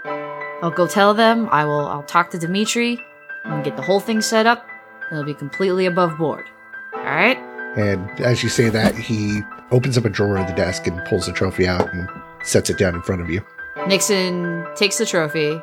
I'll 0.61 0.71
go 0.71 0.87
tell 0.87 1.14
them. 1.14 1.49
I 1.50 1.64
will. 1.64 1.87
I'll 1.87 2.02
talk 2.02 2.28
to 2.33 2.38
Dimitri 2.38 3.00
and 3.47 3.64
get 3.64 3.75
the 3.78 3.83
whole 3.83 4.00
thing 4.00 4.21
set 4.21 4.47
up. 4.47 4.66
It'll 5.11 5.25
be 5.25 5.33
completely 5.33 5.87
above 5.87 6.19
board. 6.19 6.45
All 6.93 7.05
right. 7.05 7.38
And 7.78 8.21
as 8.21 8.43
you 8.43 8.50
say 8.50 8.69
that, 8.69 8.95
he 8.95 9.40
opens 9.71 9.97
up 9.97 10.05
a 10.05 10.11
drawer 10.11 10.37
of 10.37 10.47
the 10.47 10.52
desk 10.52 10.87
and 10.87 11.02
pulls 11.07 11.25
the 11.25 11.33
trophy 11.33 11.66
out 11.66 11.90
and 11.95 12.07
sets 12.43 12.69
it 12.69 12.76
down 12.76 12.97
in 12.97 13.00
front 13.00 13.23
of 13.23 13.31
you. 13.31 13.40
Nixon 13.87 14.66
takes 14.75 14.99
the 14.99 15.07
trophy, 15.07 15.59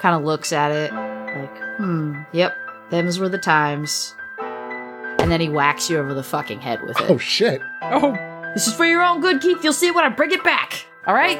kind 0.00 0.16
of 0.16 0.24
looks 0.24 0.52
at 0.52 0.72
it, 0.72 1.09
like, 1.36 1.76
hmm, 1.76 2.22
yep, 2.32 2.54
them's 2.90 3.18
were 3.18 3.28
the 3.28 3.38
times. 3.38 4.14
And 4.38 5.30
then 5.30 5.40
he 5.40 5.48
whacks 5.48 5.90
you 5.90 5.98
over 5.98 6.14
the 6.14 6.22
fucking 6.22 6.60
head 6.60 6.82
with 6.82 6.98
it. 7.00 7.10
Oh 7.10 7.18
shit! 7.18 7.60
Oh, 7.82 8.12
This 8.54 8.66
is 8.66 8.74
for 8.74 8.84
your 8.84 9.02
own 9.02 9.20
good, 9.20 9.40
Keith. 9.40 9.62
You'll 9.62 9.72
see 9.72 9.90
when 9.90 10.04
I 10.04 10.08
bring 10.08 10.30
it 10.32 10.42
back. 10.42 10.86
All 11.06 11.14
right? 11.14 11.38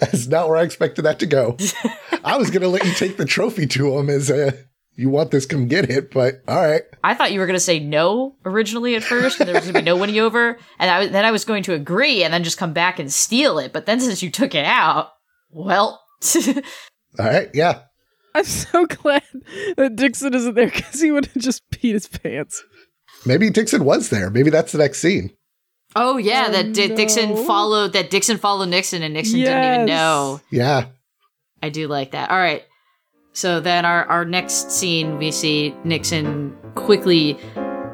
That's 0.00 0.26
not 0.26 0.48
where 0.48 0.56
I 0.56 0.62
expected 0.62 1.02
that 1.02 1.20
to 1.20 1.26
go. 1.26 1.56
I 2.24 2.36
was 2.36 2.50
gonna 2.50 2.68
let 2.68 2.84
you 2.84 2.92
take 2.92 3.16
the 3.16 3.24
trophy 3.24 3.66
to 3.68 3.96
him 3.98 4.10
as 4.10 4.28
a 4.30 4.52
you 4.96 5.08
want 5.08 5.30
this, 5.30 5.46
come 5.46 5.68
get 5.68 5.90
it. 5.90 6.12
But 6.12 6.42
all 6.46 6.62
right, 6.62 6.82
I 7.02 7.14
thought 7.14 7.32
you 7.32 7.40
were 7.40 7.46
going 7.46 7.56
to 7.56 7.60
say 7.60 7.78
no 7.78 8.36
originally 8.44 8.94
at 8.94 9.02
first, 9.02 9.40
and 9.40 9.48
there 9.48 9.54
was 9.54 9.64
going 9.64 9.74
to 9.74 9.80
be 9.80 9.84
no 9.84 9.96
winning 9.96 10.18
over, 10.18 10.58
and 10.78 10.90
I, 10.90 11.06
then 11.06 11.24
I 11.24 11.30
was 11.30 11.44
going 11.44 11.62
to 11.64 11.74
agree 11.74 12.22
and 12.22 12.32
then 12.32 12.44
just 12.44 12.58
come 12.58 12.72
back 12.72 12.98
and 12.98 13.12
steal 13.12 13.58
it. 13.58 13.72
But 13.72 13.86
then 13.86 14.00
since 14.00 14.22
you 14.22 14.30
took 14.30 14.54
it 14.54 14.64
out, 14.64 15.12
well, 15.50 16.02
all 17.18 17.26
right, 17.26 17.48
yeah. 17.54 17.82
I'm 18.34 18.44
so 18.44 18.86
glad 19.02 19.22
that 19.76 19.96
Dixon 19.96 20.34
isn't 20.34 20.54
there 20.54 20.70
because 20.70 21.00
he 21.00 21.10
would 21.12 21.26
have 21.26 21.42
just 21.42 21.68
peed 21.70 21.92
his 21.92 22.06
pants. 22.08 22.62
Maybe 23.26 23.50
Dixon 23.50 23.84
was 23.84 24.08
there. 24.10 24.30
Maybe 24.30 24.50
that's 24.50 24.72
the 24.72 24.78
next 24.78 25.00
scene. 25.00 25.30
oh 25.94 26.16
yeah, 26.16 26.46
Oh, 26.48 26.52
that 26.52 26.72
Di- 26.72 26.94
Dixon 26.94 27.36
followed 27.46 27.92
that 27.92 28.10
Dixon 28.10 28.38
followed 28.38 28.70
Nixon, 28.70 29.02
and 29.02 29.12
Nixon 29.14 29.40
didn't 29.40 29.74
even 29.74 29.86
know. 29.86 30.40
Yeah. 30.50 30.86
I 31.62 31.68
do 31.68 31.86
like 31.88 32.12
that. 32.12 32.30
All 32.30 32.38
right. 32.38 32.64
So 33.34 33.60
then 33.60 33.84
our, 33.84 34.04
our 34.06 34.24
next 34.24 34.70
scene, 34.72 35.16
we 35.18 35.30
see 35.30 35.74
Nixon 35.84 36.56
quickly 36.74 37.38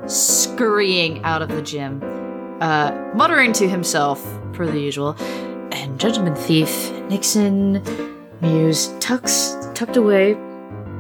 scurrying 0.07 1.23
out 1.25 1.43
of 1.43 1.49
the 1.49 1.63
gym, 1.63 2.01
uh, 2.61 2.93
muttering 3.15 3.53
to 3.55 3.69
himself, 3.69 4.23
per 4.53 4.67
the 4.67 4.81
usual. 4.81 5.15
And 5.73 5.99
Judgment 6.01 6.37
Thief, 6.39 6.91
Nixon, 7.11 7.83
Muse, 8.41 8.89
tucks 9.01 9.57
tucked 9.75 9.97
away 9.97 10.35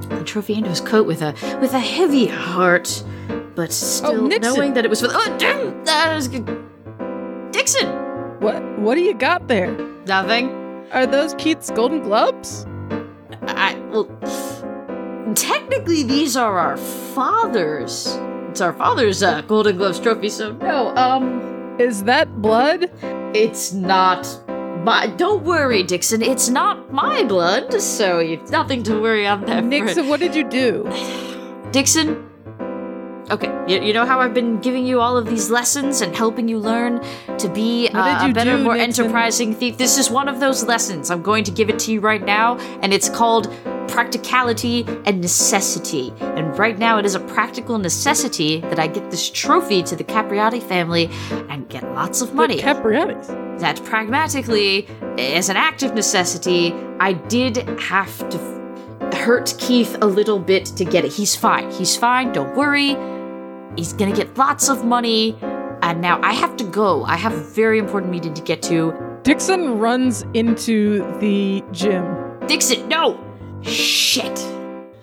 the 0.09 0.23
trophy 0.25 0.55
into 0.55 0.71
his 0.71 0.81
coat 0.81 1.07
with 1.07 1.23
a 1.23 1.35
with 1.61 1.73
a 1.75 1.79
heavy 1.79 2.27
heart, 2.27 3.05
but 3.55 3.73
still 3.73 4.27
Nixon. 4.27 4.55
knowing 4.55 4.75
that 4.75 4.85
it 4.85 4.89
was 4.89 5.01
for 5.01 5.09
the. 5.09 5.15
Oh, 5.17 5.37
damn! 5.39 5.85
That 5.85 6.15
was 6.15 6.29
good. 6.29 6.47
Dixon! 7.53 7.89
What 8.41 8.63
What 8.79 8.95
do 8.95 9.03
you 9.03 9.15
got 9.15 9.49
there? 9.49 9.71
Nothing. 10.07 10.51
Are 10.93 11.07
those 11.07 11.35
Keith's 11.35 11.71
Golden 11.71 12.01
Globes? 12.03 12.67
I 13.43 13.75
well, 13.91 14.07
technically 15.35 16.03
these 16.03 16.37
are 16.37 16.59
our 16.59 16.77
fathers. 16.77 18.19
It's 18.51 18.61
our 18.61 18.73
father's 18.73 19.23
uh, 19.23 19.43
Golden 19.43 19.77
Gloves 19.77 20.01
trophy. 20.01 20.29
So 20.31 20.53
no, 20.53 20.97
um, 20.97 21.77
Is 21.79 22.05
that 22.05 22.41
blood? 22.41 22.91
it's 23.35 23.73
not. 23.75 24.27
My, 24.85 25.07
don't 25.07 25.45
worry, 25.45 25.83
Dixon. 25.83 26.23
It's 26.23 26.49
not 26.49 26.93
my 26.93 27.25
blood, 27.25 27.81
so 27.81 28.21
you've 28.21 28.51
nothing 28.51 28.83
to 28.85 29.01
worry 29.01 29.27
on 29.27 29.41
that. 29.43 29.47
front. 29.47 29.67
Nixon, 29.67 30.09
what 30.09 30.21
did 30.21 30.35
you 30.35 30.49
do? 30.49 30.85
Dixon. 31.73 32.25
Okay, 33.31 33.53
you, 33.69 33.83
you 33.83 33.93
know 33.93 34.07
how 34.07 34.21
I've 34.21 34.33
been 34.33 34.59
giving 34.61 34.87
you 34.87 35.01
all 35.01 35.19
of 35.19 35.27
these 35.27 35.51
lessons 35.51 36.01
and 36.01 36.17
helping 36.17 36.49
you 36.49 36.59
learn 36.59 37.05
to 37.37 37.49
be 37.51 37.89
uh, 37.89 38.31
a 38.31 38.33
better, 38.33 38.57
do, 38.57 38.63
more 38.65 38.75
Nixon? 38.75 39.05
enterprising 39.05 39.55
thief. 39.55 39.77
This 39.77 39.99
is 39.99 40.09
one 40.11 40.29
of 40.29 40.41
those 40.41 40.65
lessons. 40.65 41.11
I'm 41.11 41.23
going 41.23 41.45
to 41.45 41.51
give 41.51 41.69
it 41.69 41.79
to 41.81 41.93
you 41.93 42.01
right 42.01 42.25
now, 42.25 42.57
and 42.81 42.95
it's 42.95 43.11
called 43.11 43.53
practicality 43.89 44.85
and 45.07 45.21
necessity. 45.21 46.13
And 46.21 46.57
right 46.59 46.79
now, 46.79 46.99
it 46.99 47.05
is 47.05 47.15
a 47.15 47.21
practical 47.21 47.79
necessity 47.79 48.61
that 48.61 48.79
I 48.79 48.87
get 48.87 49.11
this 49.11 49.29
trophy 49.31 49.83
to 49.85 49.97
the 49.97 50.05
Capriati 50.05 50.63
family 50.63 51.11
and 51.49 51.69
get 51.69 51.83
lots 51.95 52.21
of 52.21 52.35
money 52.35 52.57
The 52.57 52.63
Capriati's. 52.63 53.29
that 53.61 53.83
pragmatically, 53.85 54.87
as 55.19 55.49
an 55.49 55.57
act 55.57 55.83
of 55.83 55.95
necessity, 55.95 56.73
I 57.01 57.13
did 57.15 57.57
have 57.81 58.29
to 58.31 58.39
hurt 59.17 59.55
Keith 59.59 59.97
a 60.01 60.07
little 60.07 60.39
bit 60.39 60.67
to 60.67 60.85
get 60.85 61.05
it. 61.05 61.13
He's 61.13 61.35
fine. 61.35 61.71
He's 61.73 61.97
fine. 61.97 62.33
Don't 62.33 62.57
worry. 62.57 62.97
He's 63.77 63.93
gonna 63.93 64.15
get 64.15 64.37
lots 64.39 64.69
of 64.69 64.85
money. 64.85 65.37
And 65.83 66.01
now 66.01 66.21
I 66.23 66.33
have 66.33 66.57
to 66.57 66.65
go. 66.65 67.05
I 67.05 67.17
have 67.17 67.33
a 67.33 67.41
very 67.41 67.79
important 67.79 68.11
meeting 68.13 68.35
to 68.35 68.43
get 68.43 68.63
to. 68.63 68.93
Dixon 69.23 69.79
runs 69.79 70.25
into 70.35 71.05
the 71.21 71.63
gym. 71.73 72.05
Dixon, 72.47 72.89
no! 72.89 73.28
Shit. 73.63 74.37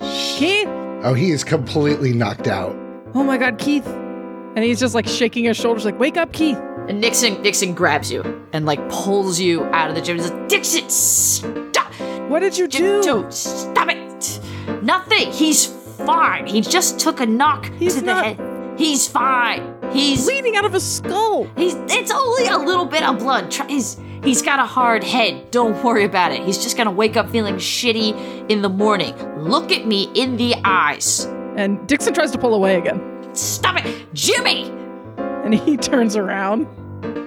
Keith? 0.02 0.68
Oh, 1.04 1.14
he 1.16 1.32
is 1.32 1.44
completely 1.44 2.14
knocked 2.14 2.48
out. 2.48 2.76
Oh 3.14 3.24
my 3.24 3.38
god, 3.38 3.58
Keith. 3.58 3.86
And 3.88 4.60
he's 4.64 4.80
just 4.80 4.96
like 4.96 5.08
shaking 5.08 5.44
his 5.46 5.58
shoulders, 5.58 5.86
like, 5.86 6.00
wake 6.00 6.18
up, 6.18 6.32
Keith. 6.34 6.58
And 6.88 7.02
Nixon, 7.02 7.42
Nixon 7.42 7.74
grabs 7.74 8.12
you 8.12 8.22
and 8.54 8.66
like 8.66 8.80
pulls 8.90 9.40
you 9.40 9.64
out 9.66 9.90
of 9.90 9.96
the 9.96 10.02
gym. 10.02 10.18
He's 10.18 10.30
like, 10.32 10.48
Dixon, 10.48 10.90
stop! 10.90 11.92
What 12.30 12.40
did 12.40 12.58
you 12.58 12.68
do? 12.68 13.02
Don't 13.02 13.34
stop 13.34 13.90
it! 13.90 14.40
Nothing. 14.84 15.32
He's 15.32 15.66
fine. 15.66 16.46
He 16.46 16.62
just 16.62 17.00
took 17.00 17.20
a 17.22 17.26
knock 17.26 17.72
He's 17.78 17.96
to 17.96 18.02
the 18.02 18.06
not- 18.08 18.26
head. 18.26 18.80
He's 18.80 19.08
fine. 19.08 19.74
He's 19.94 20.26
Bleeding 20.26 20.58
out 20.58 20.66
of 20.66 20.74
his 20.74 20.84
skull. 20.84 21.48
he's. 21.56 21.76
It's 21.90 22.12
only 22.12 22.48
a 22.48 22.58
little 22.58 22.86
bit 22.86 23.04
of 23.04 23.20
blood. 23.20 23.50
Try- 23.50 23.68
He's 23.68 23.96
he's 24.26 24.42
got 24.42 24.60
a 24.60 24.66
hard 24.66 25.04
head. 25.04 25.52
Don't 25.52 25.82
worry 25.84 26.04
about 26.04 26.32
it. 26.32 26.44
He's 26.44 26.62
just 26.62 26.76
gonna 26.76 26.92
wake 26.92 27.16
up 27.16 27.30
feeling 27.30 27.56
shitty 27.56 28.50
in 28.50 28.62
the 28.62 28.70
morning. 28.70 29.16
Look 29.38 29.72
at 29.72 29.86
me 29.86 30.12
in 30.16 30.36
the 30.36 30.56
eyes. 30.66 31.26
And 31.56 31.88
Dixon 31.88 32.14
tries 32.14 32.32
to 32.32 32.38
pull 32.38 32.54
away 32.54 32.76
again. 32.76 33.30
Stop 33.34 33.86
it, 33.86 34.14
Jimmy. 34.14 34.70
And 35.18 35.54
he 35.54 35.78
turns 35.92 36.16
around. 36.16 36.68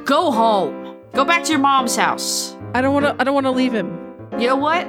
Go 0.05 0.31
home. 0.31 0.97
Go 1.15 1.25
back 1.25 1.45
to 1.45 1.51
your 1.51 1.61
mom's 1.61 1.97
house. 1.97 2.57
I 2.75 2.81
don't 2.83 2.93
wanna 2.93 3.17
I 3.19 3.25
don't 3.25 3.35
wanna 3.35 3.53
leave 3.53 3.73
him. 3.73 3.99
You 4.39 4.49
know 4.49 4.57
what? 4.57 4.87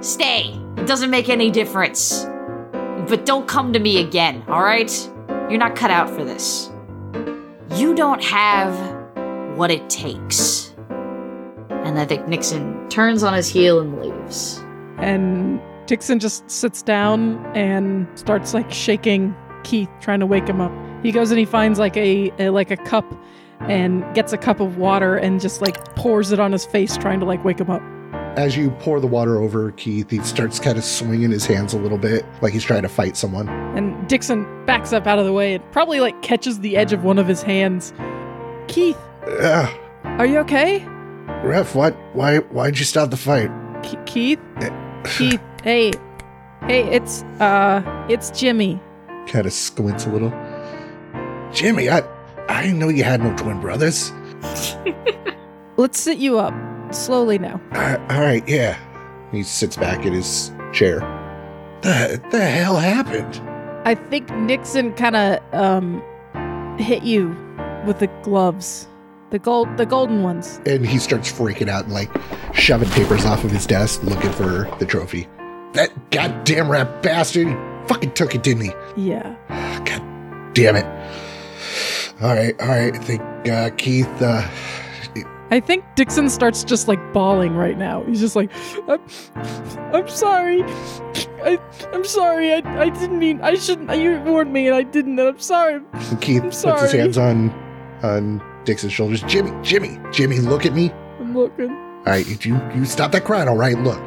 Stay. 0.00 0.60
It 0.76 0.86
doesn't 0.86 1.10
make 1.10 1.28
any 1.28 1.50
difference. 1.50 2.24
But 3.08 3.24
don't 3.24 3.48
come 3.48 3.72
to 3.72 3.78
me 3.78 4.00
again, 4.00 4.44
alright? 4.48 5.10
You're 5.48 5.58
not 5.58 5.76
cut 5.76 5.90
out 5.90 6.10
for 6.10 6.24
this. 6.24 6.70
You 7.74 7.94
don't 7.94 8.22
have 8.22 8.74
what 9.56 9.70
it 9.70 9.88
takes. 9.88 10.65
And 11.86 12.00
I 12.00 12.04
think 12.04 12.26
Nixon 12.26 12.88
turns 12.88 13.22
on 13.22 13.32
his 13.32 13.48
heel 13.48 13.78
and 13.78 14.00
leaves. 14.02 14.60
And 14.98 15.60
Dixon 15.86 16.18
just 16.18 16.50
sits 16.50 16.82
down 16.82 17.36
and 17.56 18.08
starts 18.18 18.54
like 18.54 18.72
shaking 18.72 19.36
Keith, 19.62 19.88
trying 20.00 20.18
to 20.18 20.26
wake 20.26 20.48
him 20.48 20.60
up. 20.60 20.72
He 21.04 21.12
goes 21.12 21.30
and 21.30 21.38
he 21.38 21.44
finds 21.44 21.78
like 21.78 21.96
a, 21.96 22.32
a 22.40 22.50
like 22.50 22.72
a 22.72 22.76
cup 22.76 23.04
and 23.60 24.02
gets 24.16 24.32
a 24.32 24.36
cup 24.36 24.58
of 24.58 24.78
water 24.78 25.16
and 25.16 25.40
just 25.40 25.62
like 25.62 25.94
pours 25.94 26.32
it 26.32 26.40
on 26.40 26.50
his 26.50 26.66
face, 26.66 26.96
trying 26.96 27.20
to 27.20 27.26
like 27.26 27.44
wake 27.44 27.60
him 27.60 27.70
up. 27.70 27.82
As 28.36 28.56
you 28.56 28.70
pour 28.80 28.98
the 28.98 29.06
water 29.06 29.40
over 29.40 29.70
Keith, 29.70 30.10
he 30.10 30.18
starts 30.18 30.58
kind 30.58 30.76
of 30.76 30.82
swinging 30.82 31.30
his 31.30 31.46
hands 31.46 31.72
a 31.72 31.78
little 31.78 31.98
bit, 31.98 32.24
like 32.42 32.52
he's 32.52 32.64
trying 32.64 32.82
to 32.82 32.88
fight 32.88 33.16
someone. 33.16 33.48
And 33.48 34.08
Dixon 34.08 34.44
backs 34.66 34.92
up 34.92 35.06
out 35.06 35.20
of 35.20 35.24
the 35.24 35.32
way 35.32 35.54
and 35.54 35.72
probably 35.72 36.00
like 36.00 36.20
catches 36.20 36.58
the 36.58 36.76
edge 36.76 36.92
of 36.92 37.04
one 37.04 37.20
of 37.20 37.28
his 37.28 37.42
hands. 37.42 37.92
Keith, 38.66 38.98
Ugh, 39.28 39.78
are 40.02 40.26
you 40.26 40.38
okay? 40.38 40.84
Ref, 41.44 41.74
what? 41.74 41.96
Why? 42.14 42.38
Why'd 42.38 42.78
you 42.78 42.84
stop 42.84 43.10
the 43.10 43.16
fight? 43.16 43.50
Keith? 44.06 44.40
Keith, 45.04 45.40
hey. 45.62 45.92
Hey, 46.62 46.82
it's 46.92 47.22
uh 47.40 47.82
it's 48.08 48.30
Jimmy. 48.30 48.80
Kind 49.28 49.46
of 49.46 49.52
squints 49.52 50.06
a 50.06 50.10
little. 50.10 50.30
Jimmy, 51.52 51.88
I, 51.88 52.02
I 52.48 52.62
didn't 52.62 52.78
know 52.78 52.88
you 52.88 53.04
had 53.04 53.22
no 53.22 53.36
twin 53.36 53.60
brothers. 53.60 54.12
Let's 55.76 56.00
sit 56.00 56.18
you 56.18 56.38
up. 56.38 56.54
Slowly 56.92 57.38
now. 57.38 57.60
All 57.72 57.80
right, 57.80 58.00
all 58.10 58.20
right, 58.20 58.48
yeah. 58.48 58.76
He 59.32 59.42
sits 59.42 59.76
back 59.76 60.04
in 60.06 60.12
his 60.12 60.50
chair. 60.72 61.00
The 61.82 62.20
the 62.30 62.44
hell 62.44 62.76
happened? 62.76 63.40
I 63.86 63.94
think 63.94 64.28
Nixon 64.30 64.92
kind 64.94 65.14
of 65.16 65.38
um 65.54 66.02
hit 66.78 67.04
you 67.04 67.28
with 67.86 68.00
the 68.00 68.08
gloves, 68.22 68.88
the 69.30 69.38
gold, 69.38 69.76
the 69.76 69.86
golden 69.86 70.22
ones. 70.22 70.60
And 70.66 70.86
he 70.86 70.98
starts 70.98 71.30
freaking 71.30 71.68
out 71.68 71.84
and 71.84 71.92
like 71.92 72.10
shoving 72.54 72.88
papers 72.90 73.24
off 73.24 73.44
of 73.44 73.50
his 73.50 73.66
desk, 73.66 74.02
looking 74.02 74.32
for 74.32 74.68
the 74.78 74.86
trophy. 74.86 75.28
That 75.72 76.10
goddamn 76.10 76.70
rat 76.70 77.02
bastard! 77.02 77.56
Fucking 77.88 78.12
took 78.12 78.34
it, 78.34 78.42
didn't 78.42 78.64
he? 78.64 78.72
Yeah. 78.96 79.36
God 79.84 80.54
damn 80.54 80.76
it! 80.76 80.86
All 82.22 82.34
right, 82.34 82.60
all 82.60 82.68
right. 82.68 82.94
I 82.94 82.98
think 82.98 83.20
uh, 83.48 83.70
Keith. 83.76 84.22
Uh, 84.22 84.48
I 85.50 85.60
think 85.60 85.84
Dixon 85.94 86.28
starts 86.28 86.64
just 86.64 86.88
like 86.88 87.12
bawling 87.12 87.54
right 87.54 87.78
now. 87.78 88.02
He's 88.04 88.20
just 88.20 88.34
like, 88.34 88.50
I'm, 88.88 89.00
I'm 89.94 90.08
sorry. 90.08 90.62
I, 91.44 91.60
I'm 91.92 92.04
sorry. 92.04 92.54
I, 92.54 92.82
I 92.82 92.88
didn't 92.88 93.18
mean. 93.18 93.40
I 93.42 93.54
shouldn't. 93.54 93.94
You 93.96 94.20
warned 94.22 94.52
me, 94.52 94.66
and 94.66 94.74
I 94.74 94.82
didn't. 94.82 95.18
And 95.18 95.28
I'm 95.28 95.38
sorry. 95.38 95.82
Keith 96.20 96.42
I'm 96.42 96.50
puts 96.50 96.62
his 96.62 96.92
hands 96.92 97.18
on 97.18 97.50
on 98.02 98.40
Dixon's 98.66 98.92
shoulders. 98.92 99.22
Jimmy, 99.22 99.52
Jimmy, 99.62 99.98
Jimmy, 100.12 100.38
look 100.40 100.66
at 100.66 100.74
me. 100.74 100.92
I'm 101.20 101.34
looking. 101.34 101.70
All 101.70 102.12
right, 102.12 102.44
you 102.44 102.60
you 102.74 102.84
stop 102.84 103.12
that 103.12 103.24
crying. 103.24 103.48
All 103.48 103.56
right, 103.56 103.78
look, 103.78 103.98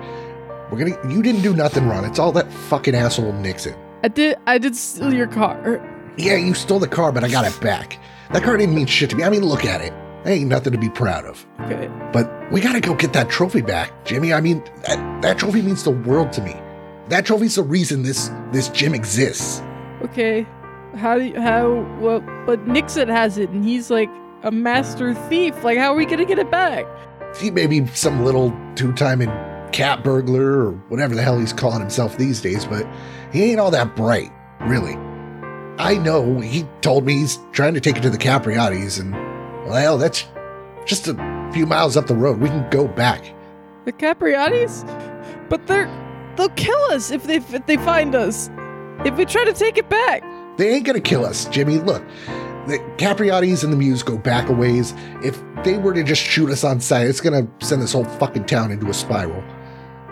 we're 0.72 0.78
gonna. 0.78 1.12
You 1.14 1.24
didn't 1.24 1.42
do 1.42 1.54
nothing 1.54 1.88
wrong. 1.88 2.06
It's 2.06 2.20
all 2.20 2.32
that 2.34 2.52
fucking 2.52 2.94
asshole 2.94 3.34
Nixon. 3.34 3.76
I 4.04 4.08
did. 4.08 4.38
I 4.46 4.58
did 4.58 4.76
steal 4.76 5.14
your 5.14 5.28
car. 5.28 5.82
Yeah, 6.18 6.36
you 6.36 6.54
stole 6.54 6.80
the 6.80 6.88
car, 6.88 7.12
but 7.12 7.24
I 7.24 7.30
got 7.30 7.46
it 7.46 7.60
back. 7.62 7.98
That 8.32 8.44
car 8.44 8.58
didn't 8.58 8.76
mean 8.76 8.86
shit 8.86 9.10
to 9.10 9.16
me. 9.16 9.24
I 9.24 9.30
mean, 9.30 9.44
look 9.44 9.66
at 9.66 9.82
it. 9.82 9.94
That 10.24 10.32
Ain't 10.32 10.50
nothing 10.50 10.74
to 10.74 10.78
be 10.78 10.90
proud 10.90 11.26
of. 11.26 11.46
Okay. 11.62 11.90
But 12.12 12.52
we 12.52 12.62
gotta 12.62 12.82
go 12.82 12.94
get 12.94 13.14
that 13.14 13.30
trophy 13.30 13.62
back, 13.62 14.06
Jimmy. 14.06 14.34
I 14.34 14.42
mean, 14.42 14.64
that, 14.86 15.22
that 15.22 15.38
trophy 15.38 15.62
means 15.62 15.84
the 15.84 15.92
world 15.92 16.34
to 16.34 16.42
me. 16.42 16.56
That 17.08 17.26
trophy's 17.26 17.56
the 17.56 17.64
reason 17.64 18.04
this 18.04 18.30
this 18.52 18.70
gym 18.70 18.94
exists. 18.94 19.62
Okay. 20.04 20.46
How 20.96 21.18
do 21.18 21.26
you, 21.26 21.40
how 21.40 21.82
well? 22.00 22.22
But 22.46 22.68
Nixon 22.68 23.08
has 23.10 23.38
it, 23.38 23.50
and 23.50 23.64
he's 23.64 23.90
like 23.90 24.10
a 24.44 24.52
master 24.52 25.14
thief. 25.14 25.64
Like, 25.64 25.78
how 25.78 25.94
are 25.94 25.96
we 25.96 26.06
gonna 26.06 26.26
get 26.26 26.40
it 26.40 26.52
back? 26.52 26.86
He 27.38 27.52
may 27.52 27.68
be 27.68 27.86
some 27.88 28.26
little 28.26 28.54
two-timing 28.76 29.30
cat 29.72 30.04
burglar 30.04 30.66
or 30.66 30.72
whatever 30.90 31.16
the 31.16 31.22
hell 31.22 31.38
he's 31.38 31.54
calling 31.54 31.80
himself 31.80 32.18
these 32.18 32.42
days, 32.42 32.66
but 32.66 32.88
he 33.32 33.52
ain't 33.52 33.60
all 33.60 33.72
that 33.72 33.96
bright, 33.96 34.32
really. 34.62 34.96
I 35.78 35.98
know 35.98 36.40
he 36.40 36.66
told 36.82 37.06
me 37.06 37.14
he's 37.20 37.40
trying 37.52 37.74
to 37.76 37.80
take 37.80 37.98
it 37.98 38.02
to 38.02 38.10
the 38.10 38.18
Capriati's, 38.18 38.98
and 38.98 39.14
well, 39.68 39.98
that's 39.98 40.26
just 40.86 41.08
a 41.08 41.50
few 41.54 41.66
miles 41.66 41.96
up 41.96 42.08
the 42.08 42.16
road. 42.16 42.40
We 42.40 42.50
can 42.50 42.70
go 42.70 42.88
back. 42.88 43.34
The 43.86 43.92
Capriati's? 43.94 44.84
But 45.50 45.68
they're 45.68 45.88
they'll 46.36 46.50
kill 46.50 46.82
us 46.92 47.12
if 47.12 47.24
they 47.24 47.38
if 47.38 47.66
they 47.66 47.78
find 47.78 48.16
us. 48.16 48.50
If 49.06 49.16
we 49.16 49.26
try 49.26 49.46
to 49.46 49.54
take 49.54 49.78
it 49.78 49.88
back. 49.90 50.24
They 50.58 50.72
ain't 50.72 50.86
gonna 50.86 51.00
kill 51.00 51.26
us, 51.26 51.46
Jimmy. 51.46 51.78
Look, 51.78 52.04
the 52.70 52.80
Capriati's 52.98 53.64
and 53.64 53.74
the 53.74 53.78
Muse 53.78 54.04
go 54.04 54.18
back 54.18 54.50
a 54.50 54.54
ways. 54.54 54.94
If 55.24 55.42
they 55.64 55.78
were 55.78 55.94
to 55.94 56.04
just 56.04 56.22
shoot 56.22 56.50
us 56.50 56.64
on 56.64 56.80
sight, 56.80 57.08
it's 57.08 57.22
gonna 57.22 57.48
send 57.60 57.82
this 57.82 57.94
whole 57.94 58.06
fucking 58.06 58.46
town 58.46 58.72
into 58.72 58.88
a 58.90 58.94
spiral. 58.94 59.44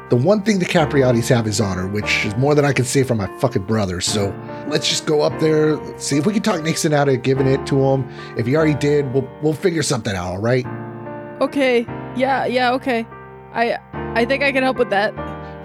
The 0.09 0.15
one 0.15 0.41
thing 0.41 0.59
the 0.59 0.65
Capriati's 0.65 1.27
have 1.29 1.47
is 1.47 1.59
honor, 1.59 1.85
which 1.85 2.25
is 2.25 2.35
more 2.37 2.55
than 2.55 2.63
I 2.63 2.71
can 2.71 2.85
say 2.85 3.03
for 3.03 3.13
my 3.13 3.27
fucking 3.39 3.63
brother. 3.63 3.99
So 3.99 4.33
let's 4.67 4.87
just 4.87 5.05
go 5.05 5.21
up 5.21 5.37
there, 5.41 5.77
see 5.99 6.17
if 6.17 6.25
we 6.25 6.31
can 6.31 6.41
talk 6.41 6.63
Nixon 6.63 6.93
out 6.93 7.09
of 7.09 7.21
giving 7.23 7.45
it 7.45 7.65
to 7.67 7.77
him. 7.77 8.09
If 8.37 8.45
he 8.45 8.55
already 8.55 8.75
did, 8.75 9.13
we'll 9.13 9.29
we'll 9.41 9.53
figure 9.53 9.83
something 9.83 10.15
out, 10.15 10.27
all 10.27 10.37
right? 10.37 10.65
Okay. 11.41 11.85
Yeah. 12.15 12.45
Yeah. 12.45 12.71
Okay. 12.73 13.05
I 13.53 13.77
I 13.93 14.25
think 14.25 14.43
I 14.43 14.51
can 14.51 14.63
help 14.63 14.77
with 14.77 14.89
that. 14.91 15.13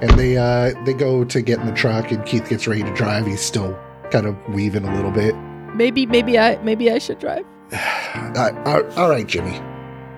And 0.02 0.10
they 0.18 0.36
uh 0.36 0.72
they 0.84 0.92
go 0.92 1.24
to 1.24 1.40
get 1.40 1.60
in 1.60 1.66
the 1.66 1.72
truck, 1.72 2.10
and 2.10 2.24
Keith 2.26 2.48
gets 2.48 2.66
ready 2.66 2.82
to 2.82 2.92
drive. 2.94 3.26
He's 3.26 3.40
still 3.40 3.78
kind 4.10 4.26
of 4.26 4.36
weaving 4.48 4.84
a 4.84 4.94
little 4.94 5.12
bit. 5.12 5.36
Maybe 5.74 6.06
maybe 6.06 6.38
I 6.38 6.56
maybe 6.62 6.90
I 6.90 6.98
should 6.98 7.18
drive. 7.18 7.44
Uh, 7.72 8.52
all- 8.66 8.92
all 8.98 9.08
right, 9.10 9.26
Jimmy, 9.26 9.60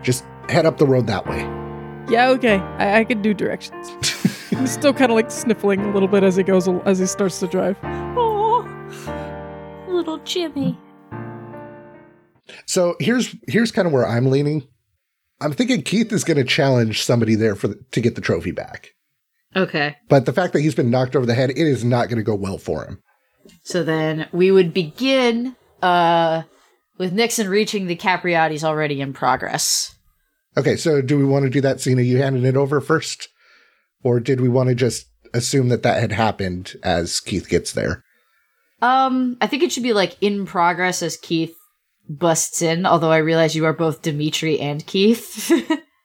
just 0.03 0.25
head 0.49 0.67
up 0.67 0.79
the 0.79 0.87
road 0.87 1.07
that 1.07 1.27
way. 1.27 1.41
Yeah. 2.11 2.29
Okay. 2.31 2.57
I, 2.57 3.01
I 3.01 3.05
can 3.05 3.23
do 3.23 3.33
directions. 3.35 3.89
He's 4.51 4.71
still 4.73 4.93
kind 4.93 5.11
of 5.11 5.17
like 5.17 5.31
sniffling 5.31 5.81
a 5.81 5.93
little 5.93 6.09
bit 6.09 6.23
as 6.23 6.37
he 6.37 6.43
goes 6.43 6.69
as 6.85 6.99
he 6.99 7.07
starts 7.07 7.41
to 7.41 7.47
drive. 7.47 7.77
Oh, 7.83 8.65
little 9.89 10.19
Jimmy. 10.19 10.79
So 12.67 12.95
here's 13.01 13.35
here's 13.49 13.73
kind 13.73 13.87
of 13.87 13.93
where 13.93 14.07
I'm 14.07 14.27
leaning. 14.27 14.67
I'm 15.41 15.53
thinking 15.53 15.83
Keith 15.83 16.13
is 16.13 16.25
going 16.25 16.37
to 16.37 16.45
challenge 16.45 17.03
somebody 17.03 17.35
there 17.35 17.57
for 17.57 17.69
the, 17.69 17.81
to 17.93 18.01
get 18.01 18.15
the 18.15 18.21
trophy 18.21 18.53
back. 18.53 18.91
Okay. 19.57 19.97
But 20.09 20.27
the 20.27 20.33
fact 20.33 20.53
that 20.53 20.61
he's 20.61 20.75
been 20.75 20.91
knocked 20.91 21.17
over 21.17 21.27
the 21.27 21.35
head, 21.35 21.51
it 21.51 21.59
is 21.59 21.85
not 21.85 22.09
going 22.09 22.19
to 22.19 22.23
go 22.25 22.35
well 22.35 22.59
for 22.59 22.85
him. 22.85 23.03
So 23.63 23.83
then 23.83 24.29
we 24.33 24.51
would 24.51 24.75
begin 24.75 25.57
uh 25.83 26.43
with 26.99 27.13
Nixon 27.13 27.49
reaching 27.49 27.87
the 27.87 27.97
Capriati's 27.97 28.65
already 28.65 29.01
in 29.01 29.13
progress. 29.13 29.97
Okay, 30.57 30.77
so 30.77 31.03
do 31.03 31.19
we 31.19 31.25
want 31.25 31.45
to 31.45 31.51
do 31.51 31.61
that 31.61 31.81
scene 31.81 31.99
of 31.99 32.05
you 32.05 32.19
handing 32.19 32.45
it 32.45 32.57
over 32.57 32.81
first, 32.81 33.29
or 34.05 34.21
did 34.21 34.41
we 34.41 34.49
want 34.49 34.69
to 34.69 34.75
just 34.75 35.07
assume 35.33 35.69
that 35.69 35.83
that 35.83 36.01
had 36.01 36.13
happened 36.13 36.75
as 36.85 37.19
Keith 37.19 37.49
gets 37.49 37.73
there? 37.73 38.05
Um, 38.81 39.37
I 39.41 39.47
think 39.47 39.63
it 39.63 39.73
should 39.73 39.83
be 39.83 39.93
like 39.93 40.17
in 40.21 40.47
progress 40.47 41.03
as 41.03 41.17
Keith 41.17 41.57
busts 42.09 42.63
in, 42.63 42.87
although 42.87 43.11
I 43.11 43.19
realize 43.19 43.57
you 43.57 43.65
are 43.65 43.73
both 43.73 44.03
Dimitri 44.03 44.61
and 44.61 44.87
Keith. 44.87 45.51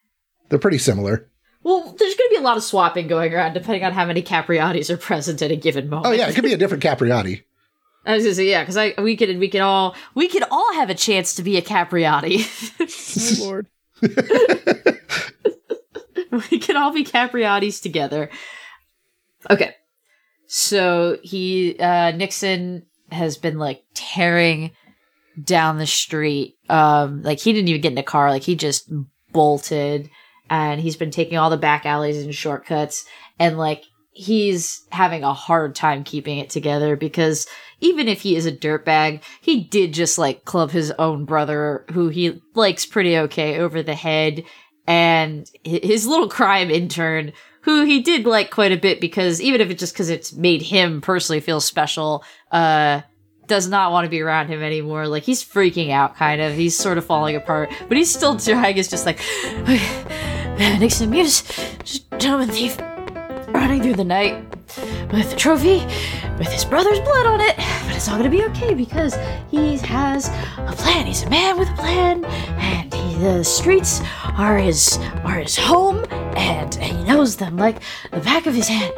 They're 0.50 0.60
pretty 0.60 0.78
similar. 0.78 1.30
Well, 1.64 1.84
there's 1.84 2.16
going 2.16 2.30
to 2.30 2.32
be 2.32 2.38
a 2.38 2.42
lot 2.42 2.58
of 2.58 2.64
swapping 2.64 3.08
going 3.08 3.34
around 3.34 3.54
depending 3.54 3.84
on 3.84 3.92
how 3.92 4.06
many 4.06 4.22
Capriati's 4.22 4.90
are 4.90 4.98
present 4.98 5.42
at 5.42 5.52
a 5.52 5.56
given 5.56 5.90
moment. 5.90 6.08
Oh 6.08 6.12
yeah, 6.12 6.28
it 6.28 6.36
could 6.36 6.44
be 6.44 6.54
a 6.54 6.58
different 6.58 6.84
Capriati. 6.84 7.44
I 8.06 8.16
was 8.16 8.24
gonna 8.24 8.36
say 8.36 8.50
yeah, 8.50 8.64
because 8.64 8.78
I 8.78 8.94
we 8.98 9.18
could 9.18 9.38
we 9.40 9.50
could 9.50 9.62
all 9.62 9.96
we 10.16 10.30
could 10.30 10.44
all 10.50 10.74
have 10.76 10.90
a 10.90 10.96
chance 10.96 11.36
to 11.36 11.44
be 11.44 11.58
a 11.58 11.62
Capriati. 11.62 12.46
Oh 13.42 13.46
lord. 13.46 13.68
we 16.52 16.60
can 16.60 16.78
all 16.78 16.94
be 16.94 17.04
Capriati's 17.04 17.82
together. 17.82 18.30
Okay. 19.50 19.76
So 20.48 21.18
he 21.22 21.78
uh 21.78 22.12
Nixon 22.12 22.86
has 23.12 23.38
been 23.38 23.60
like 23.60 23.84
tearing 23.94 24.72
down 25.44 25.78
the 25.78 25.86
street. 25.86 26.56
Um 26.70 27.22
like 27.22 27.40
he 27.40 27.52
didn't 27.52 27.68
even 27.68 27.82
get 27.82 27.92
in 27.92 27.98
a 27.98 28.04
car, 28.04 28.30
like 28.30 28.44
he 28.44 28.56
just 28.56 28.90
bolted 29.34 30.10
and 30.50 30.82
he's 30.82 30.96
been 30.96 31.12
taking 31.12 31.38
all 31.38 31.50
the 31.50 31.58
back 31.58 31.86
alleys 31.86 32.24
and 32.24 32.34
shortcuts 32.34 33.06
and 33.40 33.58
like 33.58 33.86
he's 34.12 34.86
having 34.92 35.24
a 35.24 35.34
hard 35.34 35.76
time 35.76 36.04
keeping 36.04 36.40
it 36.40 36.50
together 36.50 36.96
because 36.96 37.48
even 37.80 38.08
if 38.08 38.22
he 38.22 38.36
is 38.36 38.46
a 38.46 38.52
dirtbag, 38.52 39.22
he 39.40 39.64
did 39.64 39.94
just 39.94 40.18
like 40.18 40.44
club 40.44 40.72
his 40.72 40.92
own 41.00 41.24
brother 41.26 41.86
who 41.92 42.10
he 42.10 42.42
likes 42.54 42.86
pretty 42.86 43.18
okay 43.18 43.60
over 43.60 43.82
the 43.82 43.96
head 43.96 44.44
and 44.88 45.50
his 45.64 46.06
little 46.06 46.28
crime 46.28 46.70
intern 46.70 47.32
who 47.62 47.86
he 47.86 48.02
did 48.02 48.26
like 48.26 48.52
quite 48.52 48.72
a 48.72 48.78
bit 48.78 49.00
because 49.00 49.42
even 49.42 49.62
if 49.62 49.70
it's 49.70 49.80
just 49.80 49.94
because 49.94 50.10
it's 50.10 50.34
made 50.34 50.62
him 50.62 51.00
personally 51.02 51.40
feel 51.40 51.62
special 51.62 52.24
uh 52.52 53.02
does 53.48 53.68
not 53.68 53.92
want 53.92 54.06
to 54.06 54.10
be 54.10 54.22
around 54.22 54.48
him 54.48 54.62
anymore. 54.62 55.08
Like 55.08 55.24
he's 55.24 55.44
freaking 55.44 55.90
out 55.90 56.16
kind 56.16 56.40
of. 56.40 56.54
He's 56.54 56.78
sort 56.78 56.98
of 56.98 57.06
falling 57.06 57.36
apart 57.36 57.70
but 57.88 57.98
he's 57.98 58.14
still 58.14 58.38
trying. 58.38 58.78
Is 58.78 58.88
just 58.88 59.06
like 59.06 59.20
nixon 60.60 61.10
muse 61.10 61.44
just 61.84 62.10
gentleman 62.18 62.50
thief 62.50 62.78
running 63.54 63.82
through 63.82 63.96
the 63.96 64.04
night 64.04 64.44
with 65.12 65.34
a 65.34 65.36
trophy 65.36 65.80
with 66.38 66.48
his 66.48 66.66
brother's 66.66 67.00
blood 67.00 67.26
on 67.26 67.42
it. 67.42 67.56
But 67.56 67.96
it's 67.96 68.10
all 68.10 68.18
gonna 68.18 68.30
be 68.30 68.44
okay 68.46 68.74
because 68.74 69.16
he 69.50 69.78
has 69.78 70.28
a 70.58 70.74
plan. 70.76 71.06
He's 71.06 71.24
a 71.24 71.30
man 71.30 71.58
with 71.58 71.70
a 71.70 71.74
plan, 71.74 72.26
and 72.26 72.94
he, 72.94 73.16
the 73.20 73.44
streets 73.44 74.02
are 74.38 74.58
his 74.58 74.98
are 75.24 75.40
his 75.40 75.58
home, 75.58 76.06
and 76.36 76.76
he 76.76 77.04
knows 77.04 77.38
them 77.38 77.58
like 77.58 77.82
the 78.12 78.20
back 78.20 78.46
of 78.46 78.54
his 78.54 78.68
hand. 78.68 78.94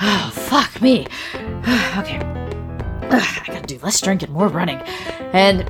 Oh 0.00 0.30
fuck 0.32 0.82
me. 0.82 1.06
okay. 1.34 2.18
Ugh, 3.08 3.12
I 3.42 3.44
gotta 3.46 3.66
do 3.66 3.78
less 3.78 4.00
drinking, 4.00 4.32
more 4.32 4.48
running, 4.48 4.78
and 5.32 5.62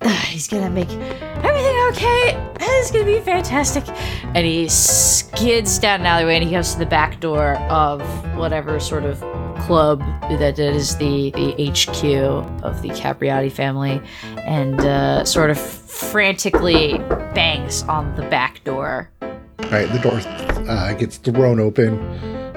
uh, 0.00 0.08
he's 0.26 0.46
gonna 0.48 0.70
make 0.70 0.90
everything 0.90 1.76
okay. 1.92 2.52
this 2.58 2.86
is 2.86 2.90
gonna 2.90 3.04
be 3.04 3.20
fantastic. 3.20 3.84
And 4.34 4.46
he 4.46 4.68
skids 4.68 5.78
down 5.78 6.00
an 6.00 6.06
alleyway 6.06 6.36
and 6.36 6.44
he 6.44 6.50
goes 6.50 6.72
to 6.72 6.78
the 6.78 6.86
back 6.86 7.20
door 7.20 7.54
of 7.70 8.02
whatever 8.36 8.80
sort 8.80 9.04
of 9.04 9.20
club 9.62 10.00
that 10.28 10.58
is 10.58 10.96
the, 10.96 11.30
the 11.32 11.52
HQ 11.70 12.04
of 12.64 12.82
the 12.82 12.88
Capriati 12.90 13.50
family 13.50 14.00
and 14.38 14.80
uh, 14.80 15.24
sort 15.24 15.50
of 15.50 15.58
frantically 15.58 16.98
bangs 17.34 17.82
on 17.84 18.14
the 18.16 18.22
back 18.22 18.62
door. 18.64 19.10
All 19.20 19.70
right, 19.70 19.90
the 19.90 19.98
door 19.98 20.20
uh, 20.68 20.92
gets 20.94 21.16
thrown 21.18 21.60
open, 21.60 21.98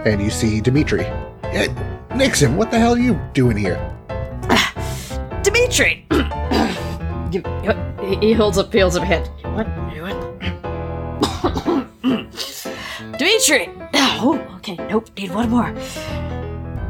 and 0.06 0.22
you 0.22 0.30
see 0.30 0.60
Dimitri. 0.60 1.04
Hey, 1.44 1.68
Nixon, 2.16 2.58
what 2.58 2.72
the 2.72 2.80
hell 2.80 2.96
are 2.96 3.00
you 3.00 3.20
doing 3.34 3.56
here? 3.56 3.80
Dimitri! 5.44 6.06
Give- 7.32 7.46
he- 8.02 8.28
he 8.28 8.34
holds 8.34 8.58
up, 8.58 8.72
he 8.72 8.80
holds 8.80 8.96
up 8.96 9.04
a 9.04 9.06
hand. 9.06 9.30
What? 9.56 9.68
What? 10.02 10.16
Dimitri! 13.18 13.70
Oh, 13.94 14.40
okay, 14.58 14.76
nope, 14.90 15.10
need 15.18 15.34
one 15.34 15.50
more. 15.50 15.74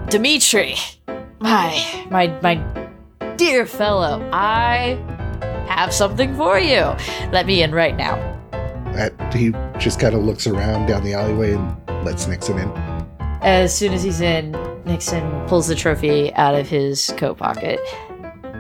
Dimitri! 0.10 0.76
My, 1.40 2.06
my, 2.10 2.28
my 2.42 2.56
dear 3.38 3.66
fellow, 3.66 4.28
I 4.34 4.98
have 5.68 5.94
something 5.94 6.36
for 6.36 6.60
you. 6.60 6.96
Let 7.32 7.46
me 7.46 7.62
in 7.64 7.72
right 7.74 7.96
now. 7.96 8.16
Uh, 8.98 9.10
he 9.32 9.52
just 9.78 10.00
kind 10.00 10.16
of 10.16 10.24
looks 10.24 10.48
around 10.48 10.88
down 10.88 11.04
the 11.04 11.14
alleyway 11.14 11.54
and 11.54 12.06
lets 12.06 12.28
Nixon 12.28 12.58
in. 12.58 12.70
As 13.42 13.76
soon 13.76 13.94
as 13.94 14.02
he's 14.04 14.22
in, 14.22 14.52
Nixon 14.86 15.46
pulls 15.48 15.68
the 15.68 15.76
trophy 15.76 16.34
out 16.36 16.56
of 16.56 16.68
his 16.70 17.14
coat 17.18 17.38
pocket. 17.38 17.80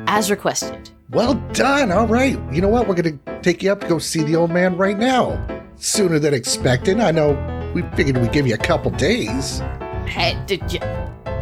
As 0.07 0.29
requested. 0.29 0.89
Well 1.15 1.35
done. 1.53 1.93
All 1.93 2.07
right. 2.07 2.37
You 2.51 2.59
know 2.59 2.67
what? 2.67 2.89
We're 2.89 2.95
going 2.95 3.17
to 3.17 3.39
take 3.41 3.63
you 3.63 3.71
up 3.71 3.79
to 3.79 3.87
go 3.87 3.99
see 3.99 4.21
the 4.21 4.35
old 4.35 4.51
man 4.51 4.75
right 4.75 4.97
now. 4.97 5.41
Sooner 5.77 6.19
than 6.19 6.33
expected. 6.33 6.99
I 6.99 7.11
know 7.11 7.31
we 7.73 7.83
figured 7.95 8.17
we'd 8.17 8.33
give 8.33 8.45
you 8.45 8.53
a 8.53 8.57
couple 8.57 8.91
days. 8.91 9.59
Hey, 10.05 10.37
did 10.45 10.73
you? 10.73 10.81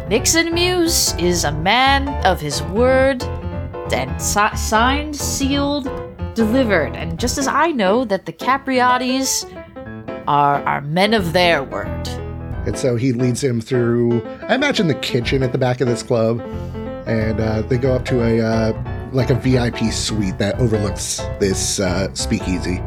Nixon 0.08 0.54
Muse 0.54 1.12
is 1.16 1.42
a 1.42 1.50
man 1.50 2.06
of 2.24 2.40
his 2.40 2.62
word, 2.62 3.24
and 3.92 4.22
si- 4.22 4.56
signed, 4.56 5.16
sealed, 5.16 5.90
delivered. 6.34 6.94
And 6.94 7.18
just 7.18 7.36
as 7.36 7.48
I 7.48 7.72
know 7.72 8.04
that 8.04 8.26
the 8.26 8.32
Capriatis 8.32 9.44
are, 10.28 10.62
are 10.62 10.82
men 10.82 11.14
of 11.14 11.32
their 11.32 11.64
word. 11.64 12.06
And 12.64 12.78
so 12.78 12.94
he 12.94 13.12
leads 13.12 13.42
him 13.42 13.60
through, 13.60 14.24
I 14.48 14.54
imagine, 14.54 14.86
the 14.86 14.94
kitchen 14.94 15.42
at 15.42 15.50
the 15.50 15.58
back 15.58 15.80
of 15.80 15.88
this 15.88 16.04
club. 16.04 16.40
And 17.08 17.40
uh, 17.40 17.62
they 17.62 17.76
go 17.76 17.92
up 17.92 18.04
to 18.04 18.22
a 18.22 18.40
uh, 18.40 18.93
like 19.14 19.30
a 19.30 19.34
VIP 19.34 19.92
suite 19.92 20.38
that 20.38 20.58
overlooks 20.58 21.18
this 21.38 21.80
uh, 21.80 22.12
speakeasy. 22.14 22.82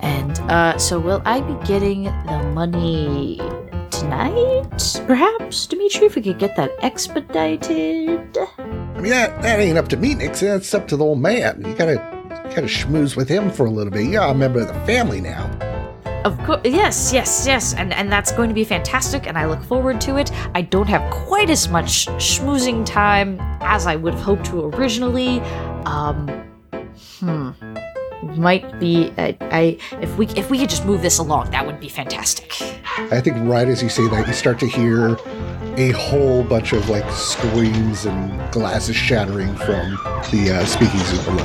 And 0.00 0.38
uh, 0.50 0.78
so, 0.78 1.00
will 1.00 1.22
I 1.24 1.40
be 1.40 1.54
getting 1.66 2.04
the 2.04 2.50
money 2.54 3.38
tonight? 3.90 5.02
Perhaps, 5.06 5.66
Dimitri, 5.66 6.06
if 6.06 6.16
we 6.16 6.22
could 6.22 6.38
get 6.38 6.56
that 6.56 6.70
expedited. 6.82 8.38
I 8.38 9.00
mean, 9.00 9.10
that, 9.10 9.42
that 9.42 9.60
ain't 9.60 9.78
up 9.78 9.88
to 9.88 9.96
me, 9.96 10.14
Nick. 10.14 10.34
That's 10.34 10.72
up 10.72 10.88
to 10.88 10.96
the 10.96 11.04
old 11.04 11.20
man. 11.20 11.62
You 11.66 11.74
gotta, 11.74 11.94
you 11.94 12.54
gotta 12.54 12.62
schmooze 12.62 13.16
with 13.16 13.28
him 13.28 13.50
for 13.50 13.66
a 13.66 13.70
little 13.70 13.92
bit. 13.92 14.06
You're 14.06 14.22
a 14.22 14.34
member 14.34 14.60
of 14.60 14.68
the 14.68 14.74
family 14.86 15.20
now. 15.20 15.73
Of 16.24 16.38
course, 16.44 16.60
yes, 16.64 17.12
yes, 17.12 17.46
yes, 17.46 17.74
and 17.74 17.92
and 17.92 18.10
that's 18.10 18.32
going 18.32 18.48
to 18.48 18.54
be 18.54 18.64
fantastic, 18.64 19.26
and 19.26 19.36
I 19.36 19.44
look 19.44 19.62
forward 19.62 20.00
to 20.02 20.16
it. 20.16 20.32
I 20.54 20.62
don't 20.62 20.88
have 20.88 21.12
quite 21.12 21.50
as 21.50 21.68
much 21.68 22.06
schmoozing 22.06 22.86
time 22.86 23.38
as 23.60 23.86
I 23.86 23.96
would 23.96 24.14
have 24.14 24.22
hoped 24.22 24.46
to 24.46 24.66
originally. 24.70 25.40
Um, 25.84 26.26
hmm, 27.20 27.50
might 28.40 28.80
be. 28.80 29.12
I, 29.18 29.36
I 29.40 29.78
if 30.00 30.16
we 30.16 30.26
if 30.28 30.50
we 30.50 30.58
could 30.58 30.70
just 30.70 30.86
move 30.86 31.02
this 31.02 31.18
along, 31.18 31.50
that 31.50 31.66
would 31.66 31.78
be 31.78 31.90
fantastic. 31.90 32.56
I 33.12 33.20
think 33.20 33.36
right 33.40 33.68
as 33.68 33.82
you 33.82 33.90
say 33.90 34.08
that, 34.08 34.26
you 34.26 34.32
start 34.32 34.58
to 34.60 34.66
hear 34.66 35.18
a 35.76 35.90
whole 35.90 36.42
bunch 36.42 36.72
of 36.72 36.88
like 36.88 37.08
screams 37.10 38.06
and 38.06 38.52
glasses 38.52 38.96
shattering 38.96 39.54
from 39.56 39.98
the 40.30 40.54
uh, 40.56 40.64
speakeasy 40.64 41.22
below. 41.24 41.44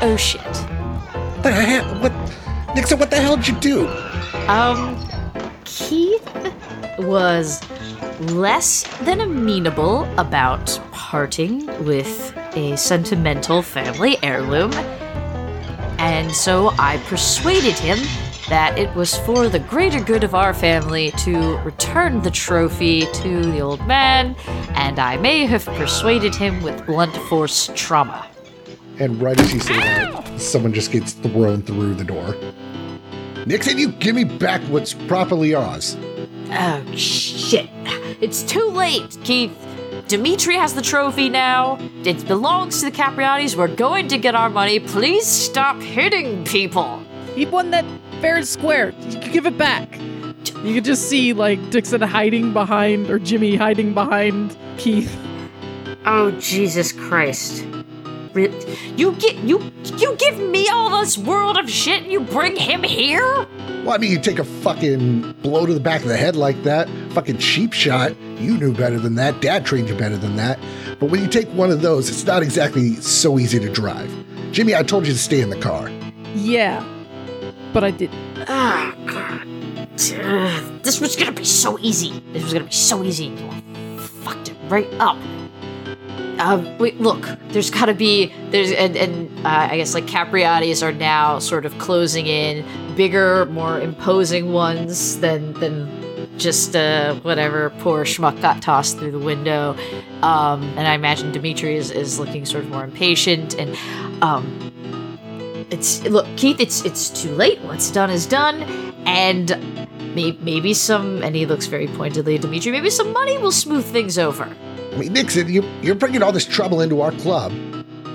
Oh 0.00 0.16
shit. 0.16 0.40
What 0.42 1.42
the 1.42 1.52
hell? 1.52 2.00
What, 2.00 2.12
Nixon? 2.78 3.00
What 3.00 3.10
the 3.10 3.16
hell 3.16 3.36
did 3.36 3.48
you 3.48 3.56
do? 3.56 3.88
Um, 4.46 4.96
Keith 5.64 6.24
was 7.00 7.60
less 8.20 8.84
than 9.00 9.20
amenable 9.20 10.04
about 10.16 10.80
parting 10.92 11.66
with 11.84 12.32
a 12.54 12.76
sentimental 12.76 13.62
family 13.62 14.16
heirloom, 14.22 14.72
and 15.98 16.30
so 16.30 16.72
I 16.78 16.98
persuaded 17.06 17.74
him 17.74 17.98
that 18.48 18.78
it 18.78 18.94
was 18.94 19.18
for 19.18 19.48
the 19.48 19.58
greater 19.58 20.00
good 20.00 20.22
of 20.22 20.36
our 20.36 20.54
family 20.54 21.10
to 21.24 21.56
return 21.64 22.22
the 22.22 22.30
trophy 22.30 23.06
to 23.12 23.42
the 23.50 23.58
old 23.58 23.84
man, 23.88 24.36
and 24.76 25.00
I 25.00 25.16
may 25.16 25.46
have 25.46 25.64
persuaded 25.64 26.32
him 26.32 26.62
with 26.62 26.86
blunt 26.86 27.16
force 27.28 27.72
trauma. 27.74 28.24
And 29.00 29.20
right 29.20 29.38
as 29.40 29.52
you 29.52 29.58
say 29.58 29.76
that, 29.76 30.40
someone 30.40 30.72
just 30.72 30.92
gets 30.92 31.12
thrown 31.14 31.62
through 31.62 31.94
the 31.94 32.04
door. 32.04 32.36
Nixon, 33.48 33.78
you 33.78 33.92
give 33.92 34.14
me 34.14 34.24
back 34.24 34.60
what's 34.64 34.92
properly 34.92 35.54
ours. 35.54 35.96
Oh, 36.50 36.84
shit. 36.94 37.70
It's 38.20 38.42
too 38.42 38.66
late, 38.66 39.16
Keith. 39.24 39.56
Dimitri 40.06 40.56
has 40.56 40.74
the 40.74 40.82
trophy 40.82 41.30
now. 41.30 41.78
It 42.04 42.28
belongs 42.28 42.80
to 42.80 42.90
the 42.90 42.92
Capriatis. 42.92 43.56
We're 43.56 43.74
going 43.74 44.08
to 44.08 44.18
get 44.18 44.34
our 44.34 44.50
money. 44.50 44.80
Please 44.80 45.26
stop 45.26 45.80
hitting 45.80 46.44
people. 46.44 47.02
He 47.34 47.46
won 47.46 47.70
that 47.70 47.86
fair 48.20 48.36
and 48.36 48.46
square. 48.46 48.92
Give 49.32 49.46
it 49.46 49.56
back. 49.56 49.98
You 50.62 50.74
could 50.74 50.84
just 50.84 51.08
see 51.08 51.32
like 51.32 51.70
Dixon 51.70 52.02
hiding 52.02 52.52
behind 52.52 53.08
or 53.08 53.18
Jimmy 53.18 53.56
hiding 53.56 53.94
behind 53.94 54.54
Keith. 54.76 55.18
Oh, 56.04 56.32
Jesus 56.32 56.92
Christ. 56.92 57.64
Re- 58.34 58.52
You 58.96 59.12
get 59.12 59.36
you 59.36 59.60
you 59.96 60.14
give 60.16 60.38
me 60.38 60.68
all 60.68 61.00
this 61.00 61.16
world 61.18 61.56
of 61.58 61.68
shit 61.70 62.02
and 62.02 62.12
you 62.12 62.20
bring 62.20 62.56
him 62.56 62.82
here? 62.82 63.46
Well, 63.84 63.92
I 63.92 63.98
mean, 63.98 64.10
you 64.10 64.18
take 64.20 64.38
a 64.38 64.44
fucking 64.44 65.32
blow 65.42 65.66
to 65.66 65.72
the 65.72 65.80
back 65.80 66.02
of 66.02 66.08
the 66.08 66.16
head 66.16 66.36
like 66.36 66.62
that, 66.64 66.88
fucking 67.10 67.38
cheap 67.38 67.72
shot. 67.72 68.14
You 68.38 68.56
knew 68.58 68.72
better 68.74 68.98
than 68.98 69.14
that. 69.16 69.40
Dad 69.40 69.64
trained 69.64 69.88
you 69.88 69.94
better 69.96 70.16
than 70.16 70.36
that. 70.36 70.58
But 71.00 71.10
when 71.10 71.20
you 71.22 71.28
take 71.28 71.48
one 71.48 71.70
of 71.70 71.80
those, 71.80 72.08
it's 72.08 72.24
not 72.24 72.42
exactly 72.42 72.94
so 72.96 73.38
easy 73.38 73.58
to 73.60 73.68
drive. 73.72 74.12
Jimmy, 74.52 74.74
I 74.74 74.82
told 74.82 75.06
you 75.06 75.12
to 75.12 75.18
stay 75.18 75.40
in 75.40 75.50
the 75.50 75.58
car. 75.58 75.90
Yeah, 76.34 76.84
but 77.72 77.84
I 77.84 77.90
did. 77.90 78.10
Ah, 78.48 78.94
God. 79.06 79.46
This 80.84 81.00
was 81.00 81.16
gonna 81.16 81.32
be 81.32 81.44
so 81.44 81.78
easy. 81.80 82.22
This 82.32 82.44
was 82.44 82.52
gonna 82.52 82.64
be 82.66 82.70
so 82.72 83.02
easy. 83.02 83.26
You 83.26 83.98
fucked 83.98 84.48
it 84.50 84.56
right 84.68 84.88
up. 85.00 85.16
Uh, 86.38 86.76
wait, 86.78 87.00
look. 87.00 87.26
There's 87.48 87.70
gotta 87.70 87.94
be 87.94 88.32
there's 88.50 88.70
and, 88.72 88.96
and 88.96 89.46
uh, 89.46 89.68
I 89.70 89.76
guess 89.76 89.94
like 89.94 90.06
Capriatis 90.06 90.82
are 90.82 90.92
now 90.92 91.38
sort 91.38 91.66
of 91.66 91.76
closing 91.78 92.26
in, 92.26 92.64
bigger, 92.96 93.46
more 93.46 93.80
imposing 93.80 94.52
ones 94.52 95.18
than 95.20 95.52
than 95.54 96.38
just 96.38 96.76
uh, 96.76 97.14
whatever 97.16 97.70
poor 97.80 98.04
schmuck 98.04 98.40
got 98.40 98.62
tossed 98.62 98.98
through 98.98 99.10
the 99.10 99.18
window. 99.18 99.76
Um, 100.22 100.62
and 100.76 100.86
I 100.86 100.94
imagine 100.94 101.32
Dimitri 101.32 101.76
is, 101.76 101.90
is 101.90 102.20
looking 102.20 102.46
sort 102.46 102.64
of 102.64 102.70
more 102.70 102.84
impatient 102.84 103.54
and 103.58 103.76
um, 104.22 104.68
it's 105.70 106.02
look 106.04 106.26
keith 106.36 106.60
it's 106.60 106.84
it's 106.84 107.10
too 107.10 107.30
late 107.34 107.60
what's 107.60 107.90
done 107.90 108.10
is 108.10 108.26
done 108.26 108.62
and 109.06 109.50
may, 110.14 110.32
maybe 110.40 110.72
some 110.72 111.22
and 111.22 111.36
he 111.36 111.44
looks 111.46 111.66
very 111.66 111.86
pointedly 111.88 112.36
at 112.36 112.40
dimitri 112.40 112.72
maybe 112.72 112.88
some 112.88 113.12
money 113.12 113.36
will 113.38 113.52
smooth 113.52 113.84
things 113.84 114.18
over 114.18 114.50
I 114.98 115.02
mean, 115.02 115.12
Nixon, 115.12 115.48
you, 115.48 115.62
you're 115.80 115.94
bringing 115.94 116.24
all 116.24 116.32
this 116.32 116.44
trouble 116.44 116.80
into 116.80 117.00
our 117.02 117.12
club. 117.12 117.52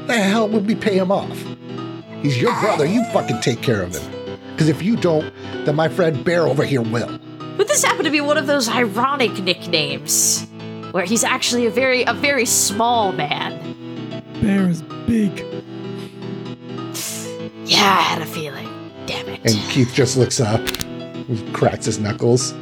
The 0.08 0.17
hell 0.17 0.50
would 0.50 0.67
we 0.67 0.76
pay 0.76 0.98
him 0.98 1.13
off? 1.13 1.38
He's 2.22 2.41
your 2.41 2.52
brother. 2.60 2.86
You 2.86 3.06
fucking 3.13 3.39
take 3.39 3.62
care 3.62 3.82
of 3.82 3.96
him. 3.96 4.36
Because 4.52 4.67
if 4.67 4.82
you 4.82 4.98
don't, 4.98 5.34
then 5.65 5.78
my 5.78 5.88
friend 5.88 6.26
Bear 6.26 6.43
over 6.46 6.65
here 6.65 6.82
will. 6.82 7.17
but 7.56 7.69
this 7.69 7.86
happened 7.86 8.04
to 8.04 8.12
be 8.12 8.19
one 8.19 8.38
of 8.38 8.48
those 8.48 8.67
ironic 8.67 9.32
nicknames 9.41 10.46
where 10.91 11.06
he's 11.06 11.24
actually 11.24 11.65
a 11.67 11.69
very 11.69 12.04
a 12.04 12.13
very 12.13 12.46
small 12.46 13.13
man 13.13 14.24
Bear 14.41 14.67
is 14.69 14.82
big. 15.08 15.38
yeah 17.65 17.98
i 17.98 18.02
had 18.02 18.22
a 18.22 18.26
feeling 18.26 18.67
damn 19.06 19.28
it 19.30 19.39
And 19.46 19.56
Keith 19.72 19.93
just 19.93 20.17
looks 20.17 20.39
up, 20.41 20.62
cracks 21.54 21.86
his 21.86 21.98
knuckles. 22.00 22.54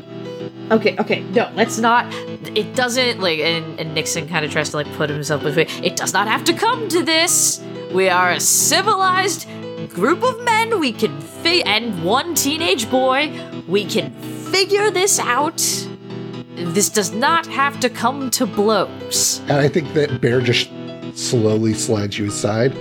Okay, 0.69 0.95
okay, 0.99 1.21
no, 1.33 1.51
let's 1.55 1.77
not. 1.79 2.05
It 2.53 2.75
doesn't 2.75 3.21
like, 3.21 3.39
and, 3.39 3.79
and 3.79 3.95
Nixon 3.95 4.27
kind 4.27 4.43
of 4.43 4.51
tries 4.51 4.71
to 4.71 4.77
like 4.77 4.91
put 4.93 5.09
himself 5.09 5.43
between. 5.43 5.67
It 5.83 5.95
does 5.95 6.11
not 6.11 6.27
have 6.27 6.43
to 6.45 6.53
come 6.53 6.89
to 6.89 7.01
this. 7.01 7.63
We 7.93 8.09
are 8.09 8.31
a 8.31 8.39
civilized 8.41 9.47
group 9.89 10.21
of 10.21 10.41
men. 10.43 10.79
We 10.79 10.91
can 10.91 11.19
fi- 11.21 11.61
and 11.63 12.03
one 12.03 12.35
teenage 12.35 12.91
boy. 12.91 13.31
We 13.67 13.85
can 13.85 14.11
figure 14.51 14.91
this 14.91 15.17
out. 15.17 15.57
This 16.55 16.89
does 16.89 17.13
not 17.13 17.47
have 17.47 17.79
to 17.79 17.89
come 17.89 18.29
to 18.31 18.45
blows. 18.45 19.39
And 19.43 19.53
I 19.53 19.69
think 19.69 19.93
that 19.93 20.19
Bear 20.19 20.41
just 20.41 20.69
slowly 21.13 21.73
slides 21.73 22.19
you 22.19 22.27
aside, 22.27 22.75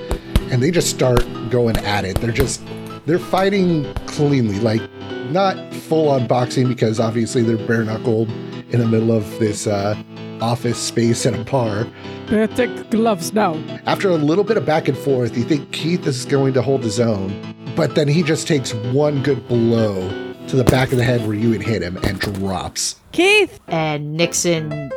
and 0.50 0.60
they 0.60 0.72
just 0.72 0.90
start 0.90 1.24
going 1.48 1.76
at 1.76 2.04
it. 2.04 2.20
They're 2.20 2.32
just 2.32 2.60
they're 3.06 3.20
fighting 3.20 3.92
cleanly, 4.06 4.58
like 4.58 4.82
not 5.30 5.72
full 5.74 6.08
on 6.08 6.26
boxing 6.26 6.66
because 6.66 6.98
obviously 6.98 7.42
they're 7.42 7.66
bare 7.68 7.84
knuckled 7.84 8.28
in 8.72 8.80
the 8.80 8.86
middle 8.86 9.12
of 9.12 9.38
this 9.38 9.66
uh, 9.66 10.00
office 10.40 10.78
space 10.78 11.26
at 11.26 11.34
a 11.38 11.44
bar. 11.44 11.86
Bear, 12.28 12.46
take 12.46 12.90
gloves 12.90 13.32
now. 13.32 13.54
After 13.86 14.08
a 14.08 14.14
little 14.16 14.44
bit 14.44 14.56
of 14.56 14.64
back 14.64 14.88
and 14.88 14.96
forth, 14.96 15.36
you 15.36 15.44
think 15.44 15.70
Keith 15.72 16.06
is 16.06 16.24
going 16.24 16.54
to 16.54 16.62
hold 16.62 16.82
his 16.82 17.00
own, 17.00 17.54
but 17.76 17.94
then 17.94 18.08
he 18.08 18.22
just 18.22 18.46
takes 18.46 18.72
one 18.74 19.22
good 19.22 19.46
blow 19.48 20.08
to 20.48 20.56
the 20.56 20.64
back 20.64 20.90
of 20.92 20.98
the 20.98 21.04
head 21.04 21.26
where 21.26 21.36
you 21.36 21.52
had 21.52 21.62
hit 21.62 21.82
him 21.82 21.96
and 21.98 22.18
drops. 22.18 22.96
Keith, 23.12 23.60
And 23.68 24.14
Nixon, 24.14 24.90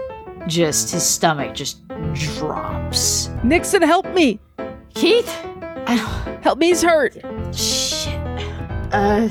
just 0.47 0.91
his 0.91 1.03
stomach 1.03 1.53
just 1.53 1.81
drops. 2.13 3.29
Nixon, 3.43 3.81
help 3.81 4.07
me. 4.13 4.39
Keith, 4.93 5.27
Help 6.43 6.57
me. 6.59 6.67
He's 6.67 6.81
hurt. 6.81 7.13
Shit. 7.55 8.13
Uh. 8.93 9.29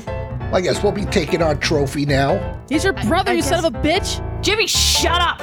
I 0.51 0.61
guess 0.61 0.83
we'll 0.83 0.91
be 0.91 1.05
taking 1.05 1.41
our 1.41 1.55
trophy 1.55 2.05
now. 2.05 2.61
He's 2.69 2.83
your 2.83 2.93
brother, 2.93 3.31
I 3.31 3.35
you 3.35 3.41
son 3.41 3.65
of 3.65 3.73
a 3.73 3.77
bitch. 3.79 4.19
Jimmy, 4.43 4.67
shut 4.67 5.21
up! 5.21 5.39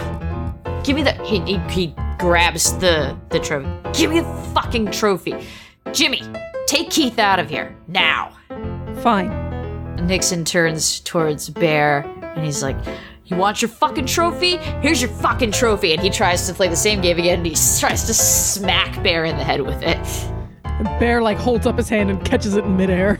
Give 0.84 0.94
me 0.94 1.02
the. 1.02 1.12
He, 1.24 1.40
he, 1.40 1.58
he 1.70 1.94
grabs 2.18 2.76
the 2.78 3.16
the 3.30 3.40
trophy. 3.40 3.66
Give 3.94 4.10
me 4.10 4.20
the 4.20 4.32
fucking 4.54 4.90
trophy. 4.90 5.34
Jimmy, 5.92 6.22
take 6.66 6.90
Keith 6.90 7.18
out 7.18 7.38
of 7.38 7.48
here 7.48 7.74
now. 7.88 8.36
Fine. 9.02 10.06
Nixon 10.06 10.44
turns 10.44 11.00
towards 11.00 11.48
Bear 11.48 12.00
and 12.36 12.44
he's 12.44 12.62
like, 12.62 12.76
"You 13.24 13.36
want 13.36 13.62
your 13.62 13.70
fucking 13.70 14.04
trophy? 14.04 14.58
Here's 14.82 15.00
your 15.00 15.10
fucking 15.10 15.52
trophy." 15.52 15.94
And 15.94 16.02
he 16.02 16.10
tries 16.10 16.46
to 16.48 16.52
play 16.52 16.68
the 16.68 16.76
same 16.76 17.00
game 17.00 17.18
again. 17.18 17.38
And 17.38 17.46
he 17.46 17.54
tries 17.54 18.04
to 18.04 18.12
smack 18.12 19.02
Bear 19.02 19.24
in 19.24 19.38
the 19.38 19.44
head 19.44 19.62
with 19.62 19.82
it. 19.82 19.96
And 20.64 20.84
Bear 21.00 21.22
like 21.22 21.38
holds 21.38 21.66
up 21.66 21.78
his 21.78 21.88
hand 21.88 22.10
and 22.10 22.22
catches 22.22 22.54
it 22.54 22.64
in 22.64 22.76
midair. 22.76 23.18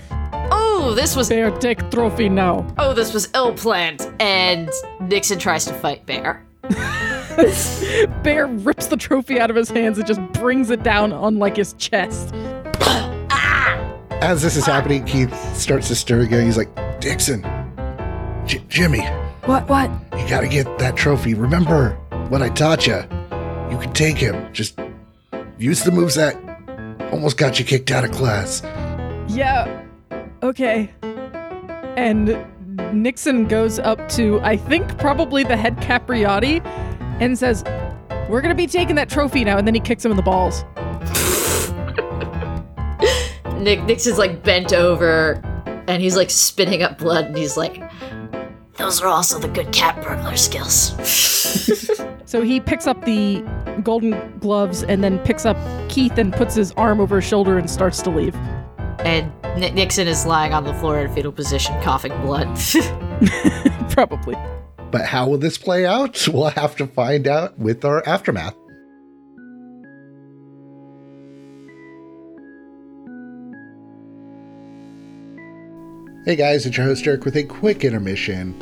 Oh, 0.82 0.94
this 0.94 1.14
was 1.14 1.28
Bear, 1.28 1.50
take 1.58 1.90
trophy 1.90 2.28
now. 2.28 2.66
oh, 2.78 2.94
this 2.94 3.12
was 3.12 3.28
ill 3.34 3.52
planned. 3.54 4.10
And 4.18 4.70
Nixon 5.00 5.38
tries 5.38 5.64
to 5.66 5.74
fight 5.74 6.06
Bear. 6.06 6.44
Bear 8.22 8.46
rips 8.46 8.86
the 8.86 8.96
trophy 8.98 9.38
out 9.40 9.50
of 9.50 9.56
his 9.56 9.68
hands 9.70 9.98
and 9.98 10.06
just 10.06 10.20
brings 10.32 10.70
it 10.70 10.82
down 10.82 11.12
on 11.12 11.38
like 11.38 11.56
his 11.56 11.74
chest. 11.74 12.34
As 14.22 14.42
this 14.42 14.56
is 14.56 14.66
happening, 14.66 15.04
Keith 15.04 15.34
starts 15.56 15.88
to 15.88 15.94
stir 15.94 16.20
again. 16.20 16.44
He's 16.44 16.56
like, 16.56 16.68
Dixon, 17.00 17.42
J- 18.46 18.62
Jimmy, 18.68 19.00
What? 19.44 19.68
What? 19.68 19.90
you 20.18 20.28
gotta 20.28 20.48
get 20.48 20.78
that 20.78 20.96
trophy. 20.96 21.34
Remember 21.34 21.90
what 22.28 22.42
I 22.42 22.48
taught 22.50 22.86
you. 22.86 22.96
You 23.70 23.78
can 23.78 23.92
take 23.94 24.16
him. 24.16 24.52
Just 24.52 24.78
use 25.58 25.82
the 25.84 25.90
moves 25.92 26.14
that 26.16 26.36
almost 27.12 27.36
got 27.38 27.58
you 27.58 27.64
kicked 27.64 27.90
out 27.90 28.04
of 28.04 28.10
class. 28.12 28.62
Yeah. 29.28 29.82
Okay. 30.42 30.90
And 31.96 32.36
Nixon 32.92 33.46
goes 33.46 33.78
up 33.78 34.08
to, 34.10 34.40
I 34.40 34.56
think, 34.56 34.98
probably 34.98 35.44
the 35.44 35.56
head 35.56 35.76
Capriati 35.78 36.64
and 37.20 37.38
says, 37.38 37.62
We're 38.28 38.40
going 38.40 38.50
to 38.50 38.54
be 38.54 38.66
taking 38.66 38.96
that 38.96 39.10
trophy 39.10 39.44
now. 39.44 39.58
And 39.58 39.66
then 39.66 39.74
he 39.74 39.80
kicks 39.80 40.04
him 40.04 40.10
in 40.10 40.16
the 40.16 40.22
balls. 40.22 40.64
Nick 43.60 43.84
Nixon's 43.84 44.18
like 44.18 44.42
bent 44.42 44.72
over 44.72 45.42
and 45.86 46.02
he's 46.02 46.16
like 46.16 46.30
spitting 46.30 46.82
up 46.82 46.98
blood 46.98 47.26
and 47.26 47.36
he's 47.36 47.58
like 47.58 47.82
Those 48.78 49.02
are 49.02 49.08
also 49.08 49.38
the 49.38 49.48
good 49.48 49.70
cat 49.72 50.02
burglar 50.02 50.36
skills. 50.36 50.96
So 52.30 52.42
he 52.42 52.60
picks 52.60 52.86
up 52.86 53.04
the 53.06 53.40
golden 53.82 54.38
gloves 54.38 54.84
and 54.84 55.02
then 55.02 55.18
picks 55.18 55.44
up 55.44 55.56
Keith 55.88 56.16
and 56.16 56.32
puts 56.32 56.54
his 56.54 56.70
arm 56.76 57.00
over 57.00 57.16
his 57.16 57.24
shoulder 57.24 57.58
and 57.58 57.68
starts 57.68 58.02
to 58.02 58.10
leave. 58.10 58.36
And 59.04 59.32
N- 59.44 59.74
Nixon 59.74 60.06
is 60.06 60.26
lying 60.26 60.52
on 60.52 60.64
the 60.64 60.74
floor 60.74 61.00
in 61.00 61.10
a 61.10 61.14
fetal 61.14 61.32
position, 61.32 61.74
coughing 61.82 62.12
blood. 62.22 62.46
Probably. 63.90 64.36
But 64.90 65.06
how 65.06 65.28
will 65.28 65.38
this 65.38 65.58
play 65.58 65.86
out? 65.86 66.26
We'll 66.32 66.50
have 66.50 66.76
to 66.76 66.86
find 66.86 67.26
out 67.26 67.58
with 67.58 67.84
our 67.84 68.06
aftermath. 68.06 68.54
Hey 76.26 76.36
guys, 76.36 76.66
it's 76.66 76.76
your 76.76 76.86
host 76.86 77.04
Derek 77.04 77.24
with 77.24 77.36
a 77.36 77.44
quick 77.44 77.82
intermission. 77.82 78.54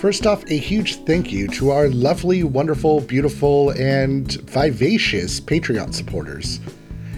First 0.00 0.26
off, 0.26 0.42
a 0.48 0.56
huge 0.56 0.96
thank 1.04 1.30
you 1.30 1.46
to 1.48 1.70
our 1.70 1.88
lovely, 1.88 2.44
wonderful, 2.44 3.00
beautiful, 3.00 3.70
and 3.70 4.32
vivacious 4.42 5.40
Patreon 5.40 5.92
supporters. 5.92 6.60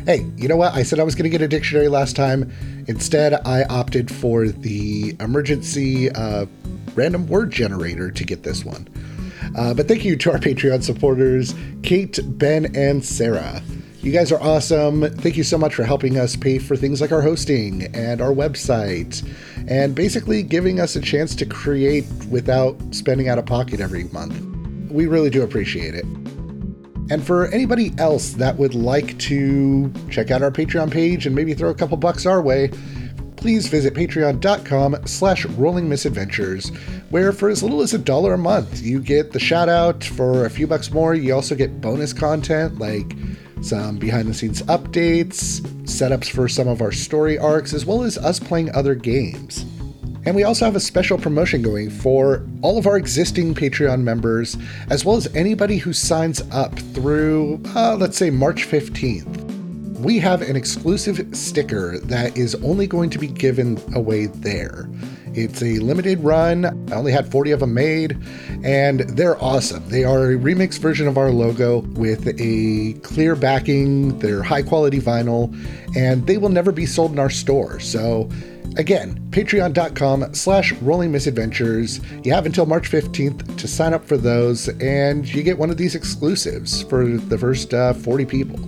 Hey, 0.07 0.27
you 0.37 0.49
know 0.49 0.57
what? 0.57 0.75
I 0.75 0.83
said 0.83 0.99
I 0.99 1.03
was 1.03 1.15
going 1.15 1.25
to 1.25 1.31
get 1.31 1.43
a 1.43 1.49
dictionary 1.49 1.89
last 1.89 2.17
time. 2.17 2.51
Instead, 2.89 3.35
I 3.47 3.65
opted 3.65 4.11
for 4.11 4.49
the 4.49 5.15
emergency 5.21 6.11
uh, 6.11 6.47
random 6.95 7.27
word 7.27 7.51
generator 7.53 8.11
to 8.11 8.25
get 8.25 8.43
this 8.43 8.65
one. 8.65 8.89
Uh, 9.57 9.75
but 9.75 9.89
thank 9.89 10.05
you 10.05 10.17
to 10.17 10.33
our 10.33 10.39
Patreon 10.39 10.83
supporters, 10.83 11.55
Kate, 11.83 12.19
Ben, 12.25 12.75
and 12.75 13.05
Sarah. 13.05 13.63
You 14.01 14.11
guys 14.11 14.33
are 14.33 14.41
awesome. 14.41 15.03
Thank 15.17 15.37
you 15.37 15.45
so 15.45 15.59
much 15.59 15.75
for 15.75 15.85
helping 15.85 16.19
us 16.19 16.35
pay 16.35 16.59
for 16.59 16.77
things 16.77 17.03
like 17.03 17.13
our 17.13 17.21
hosting 17.21 17.95
and 17.95 18.23
our 18.23 18.33
website, 18.33 19.23
and 19.69 19.95
basically 19.95 20.43
giving 20.43 20.81
us 20.81 20.97
a 20.97 21.01
chance 21.03 21.35
to 21.35 21.45
create 21.45 22.07
without 22.31 22.81
spending 22.93 23.29
out 23.29 23.39
of 23.39 23.45
pocket 23.45 23.81
every 23.81 24.05
month. 24.05 24.41
We 24.91 25.07
really 25.07 25.29
do 25.29 25.43
appreciate 25.43 25.95
it. 25.95 26.07
And 27.11 27.27
for 27.27 27.49
anybody 27.49 27.93
else 27.99 28.35
that 28.35 28.57
would 28.57 28.75
like 28.75 29.19
to 29.19 29.93
check 30.11 30.31
out 30.31 30.43
our 30.43 30.53
Patreon 30.53 30.91
page 30.91 31.27
and 31.27 31.35
maybe 31.35 31.55
throw 31.55 31.71
a 31.71 31.75
couple 31.75 31.97
bucks 31.97 32.25
our 32.25 32.41
way, 32.41 32.71
please 33.37 33.67
visit 33.67 33.95
patreon.com 33.95 34.97
slash 35.07 35.45
rolling 35.47 35.89
misadventures, 35.89 36.69
where 37.09 37.33
for 37.33 37.49
as 37.49 37.63
little 37.63 37.81
as 37.81 37.95
a 37.95 37.99
dollar 37.99 38.35
a 38.35 38.39
month, 38.39 38.81
you 38.83 39.01
get 39.01 39.33
the 39.33 39.41
shout 39.41 39.69
out. 39.69 40.05
For 40.05 40.45
a 40.45 40.51
few 40.51 40.67
bucks 40.67 40.93
more, 40.93 41.15
you 41.15 41.35
also 41.35 41.55
get 41.55 41.81
bonus 41.81 42.13
content 42.13 42.79
like 42.79 43.17
some 43.61 43.99
behind 43.99 44.29
the 44.29 44.35
scenes 44.35 44.63
updates, 44.63 45.61
setups 45.83 46.31
for 46.31 46.49
some 46.49 46.69
of 46.69 46.81
our 46.81 46.93
story 46.93 47.39
arcs, 47.39 47.75
as 47.75 47.85
well 47.85 48.03
as 48.03 48.19
us 48.19 48.39
playing 48.39 48.71
other 48.75 48.95
games. 48.95 49.65
And 50.27 50.37
we 50.37 50.45
also 50.45 50.67
have 50.67 50.77
a 50.77 50.81
special 50.81 51.17
promotion 51.17 51.63
going 51.63 51.89
for 51.89 52.47
all 52.63 52.77
of 52.77 52.87
our 52.87 52.97
existing 52.97 53.55
Patreon 53.55 54.03
members, 54.03 54.57
as 54.91 55.05
well 55.05 55.17
as 55.17 55.35
anybody 55.35 55.79
who 55.79 55.93
signs 55.93 56.43
up 56.51 56.79
through, 56.79 57.61
uh, 57.75 57.97
let's 57.97 58.19
say, 58.19 58.31
March 58.31 58.69
15th. 58.69 59.47
We 60.01 60.19
have 60.19 60.43
an 60.43 60.57
exclusive 60.57 61.37
sticker 61.37 61.99
that 62.01 62.37
is 62.37 62.55
only 62.57 62.87
going 62.87 63.11
to 63.11 63.19
be 63.19 63.27
given 63.27 63.79
away 63.95 64.27
there. 64.27 64.89
It's 65.33 65.63
a 65.63 65.79
limited 65.79 66.19
run. 66.21 66.65
I 66.91 66.97
only 66.97 67.13
had 67.13 67.31
40 67.31 67.53
of 67.53 67.61
them 67.61 67.75
made, 67.75 68.19
and 68.65 69.01
they're 69.01 69.43
awesome. 69.43 69.89
They 69.89 70.03
are 70.05 70.33
a 70.33 70.37
remix 70.37 70.79
version 70.79 71.07
of 71.07 71.17
our 71.17 71.31
logo 71.31 71.81
with 71.93 72.27
a 72.41 72.95
clear 73.03 73.37
backing. 73.37 74.19
They're 74.19 74.43
high 74.43 74.63
quality 74.63 75.01
vinyl, 75.01 75.55
and 75.97 76.27
they 76.27 76.37
will 76.37 76.49
never 76.49 76.73
be 76.73 76.85
sold 76.85 77.13
in 77.13 77.19
our 77.19 77.31
store. 77.31 77.79
So 77.79 78.29
Again, 78.77 79.19
patreon.com 79.31 80.35
slash 80.35 80.73
rolling 80.75 81.11
misadventures. 81.11 82.01
You 82.23 82.33
have 82.33 82.47
until 82.47 82.67
March 82.67 82.91
15th 82.91 83.57
to 83.57 83.69
sign 83.69 83.93
up 83.93 84.05
for 84.05 84.17
those, 84.17 84.69
and 84.81 85.27
you 85.27 85.43
get 85.43 85.59
one 85.59 85.71
of 85.71 85.77
these 85.77 85.95
exclusives 85.95 86.83
for 86.85 87.07
the 87.07 87.37
first 87.37 87.75
uh, 87.75 87.93
40 87.93 88.25
people. 88.27 88.59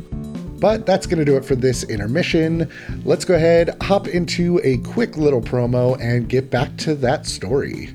But 0.59 0.87
that's 0.87 1.07
going 1.07 1.19
to 1.19 1.25
do 1.25 1.37
it 1.37 1.45
for 1.45 1.57
this 1.57 1.83
intermission. 1.85 2.71
Let's 3.05 3.25
go 3.25 3.35
ahead, 3.35 3.77
hop 3.83 4.09
into 4.09 4.61
a 4.62 4.79
quick 4.79 5.17
little 5.17 5.41
promo, 5.41 6.01
and 6.01 6.29
get 6.29 6.51
back 6.51 6.77
to 6.79 6.95
that 6.97 7.27
story. 7.27 7.95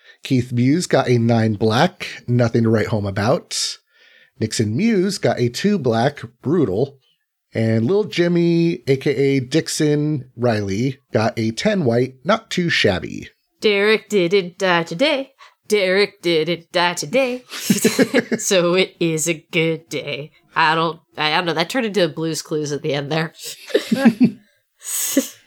Keith 0.23 0.51
Muse 0.51 0.87
got 0.87 1.09
a 1.09 1.17
9 1.17 1.53
black, 1.55 2.23
nothing 2.27 2.63
to 2.63 2.69
write 2.69 2.87
home 2.87 3.05
about. 3.05 3.77
Nixon 4.39 4.75
Muse 4.75 5.17
got 5.17 5.39
a 5.39 5.49
2 5.49 5.79
black, 5.79 6.21
brutal. 6.41 6.97
And 7.53 7.85
Lil 7.85 8.05
Jimmy, 8.05 8.81
aka 8.87 9.39
Dixon 9.39 10.31
Riley, 10.37 10.99
got 11.11 11.37
a 11.37 11.51
10 11.51 11.83
white, 11.83 12.15
not 12.23 12.49
too 12.49 12.69
shabby. 12.69 13.29
Derek 13.59 14.09
didn't 14.09 14.57
die 14.57 14.83
today. 14.83 15.33
Derek 15.67 16.21
didn't 16.21 16.71
die 16.71 16.93
today. 16.93 17.43
so 18.37 18.75
it 18.75 18.95
is 18.99 19.27
a 19.27 19.45
good 19.51 19.89
day. 19.89 20.31
I 20.55 20.75
don't 20.75 21.01
I 21.17 21.31
don't 21.31 21.45
know, 21.45 21.53
that 21.53 21.69
turned 21.69 21.85
into 21.85 22.05
a 22.05 22.09
Blue's 22.09 22.41
Clues 22.41 22.71
at 22.71 22.81
the 22.81 22.93
end 22.93 23.11
there. 23.11 23.33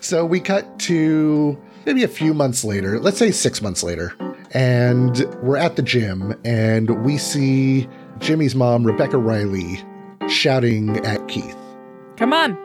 So 0.00 0.24
we 0.24 0.40
cut 0.40 0.78
to 0.80 1.60
maybe 1.88 2.04
a 2.04 2.08
few 2.08 2.34
months 2.34 2.64
later, 2.64 3.00
let's 3.00 3.16
say 3.16 3.30
six 3.30 3.62
months 3.62 3.82
later, 3.82 4.14
and 4.52 5.24
we're 5.42 5.56
at 5.56 5.76
the 5.76 5.82
gym 5.82 6.38
and 6.44 7.02
we 7.02 7.16
see 7.16 7.88
Jimmy's 8.18 8.54
mom, 8.54 8.84
Rebecca 8.84 9.16
Riley, 9.16 9.82
shouting 10.28 10.98
at 11.06 11.26
Keith. 11.28 11.56
Come 12.18 12.34
on. 12.34 12.58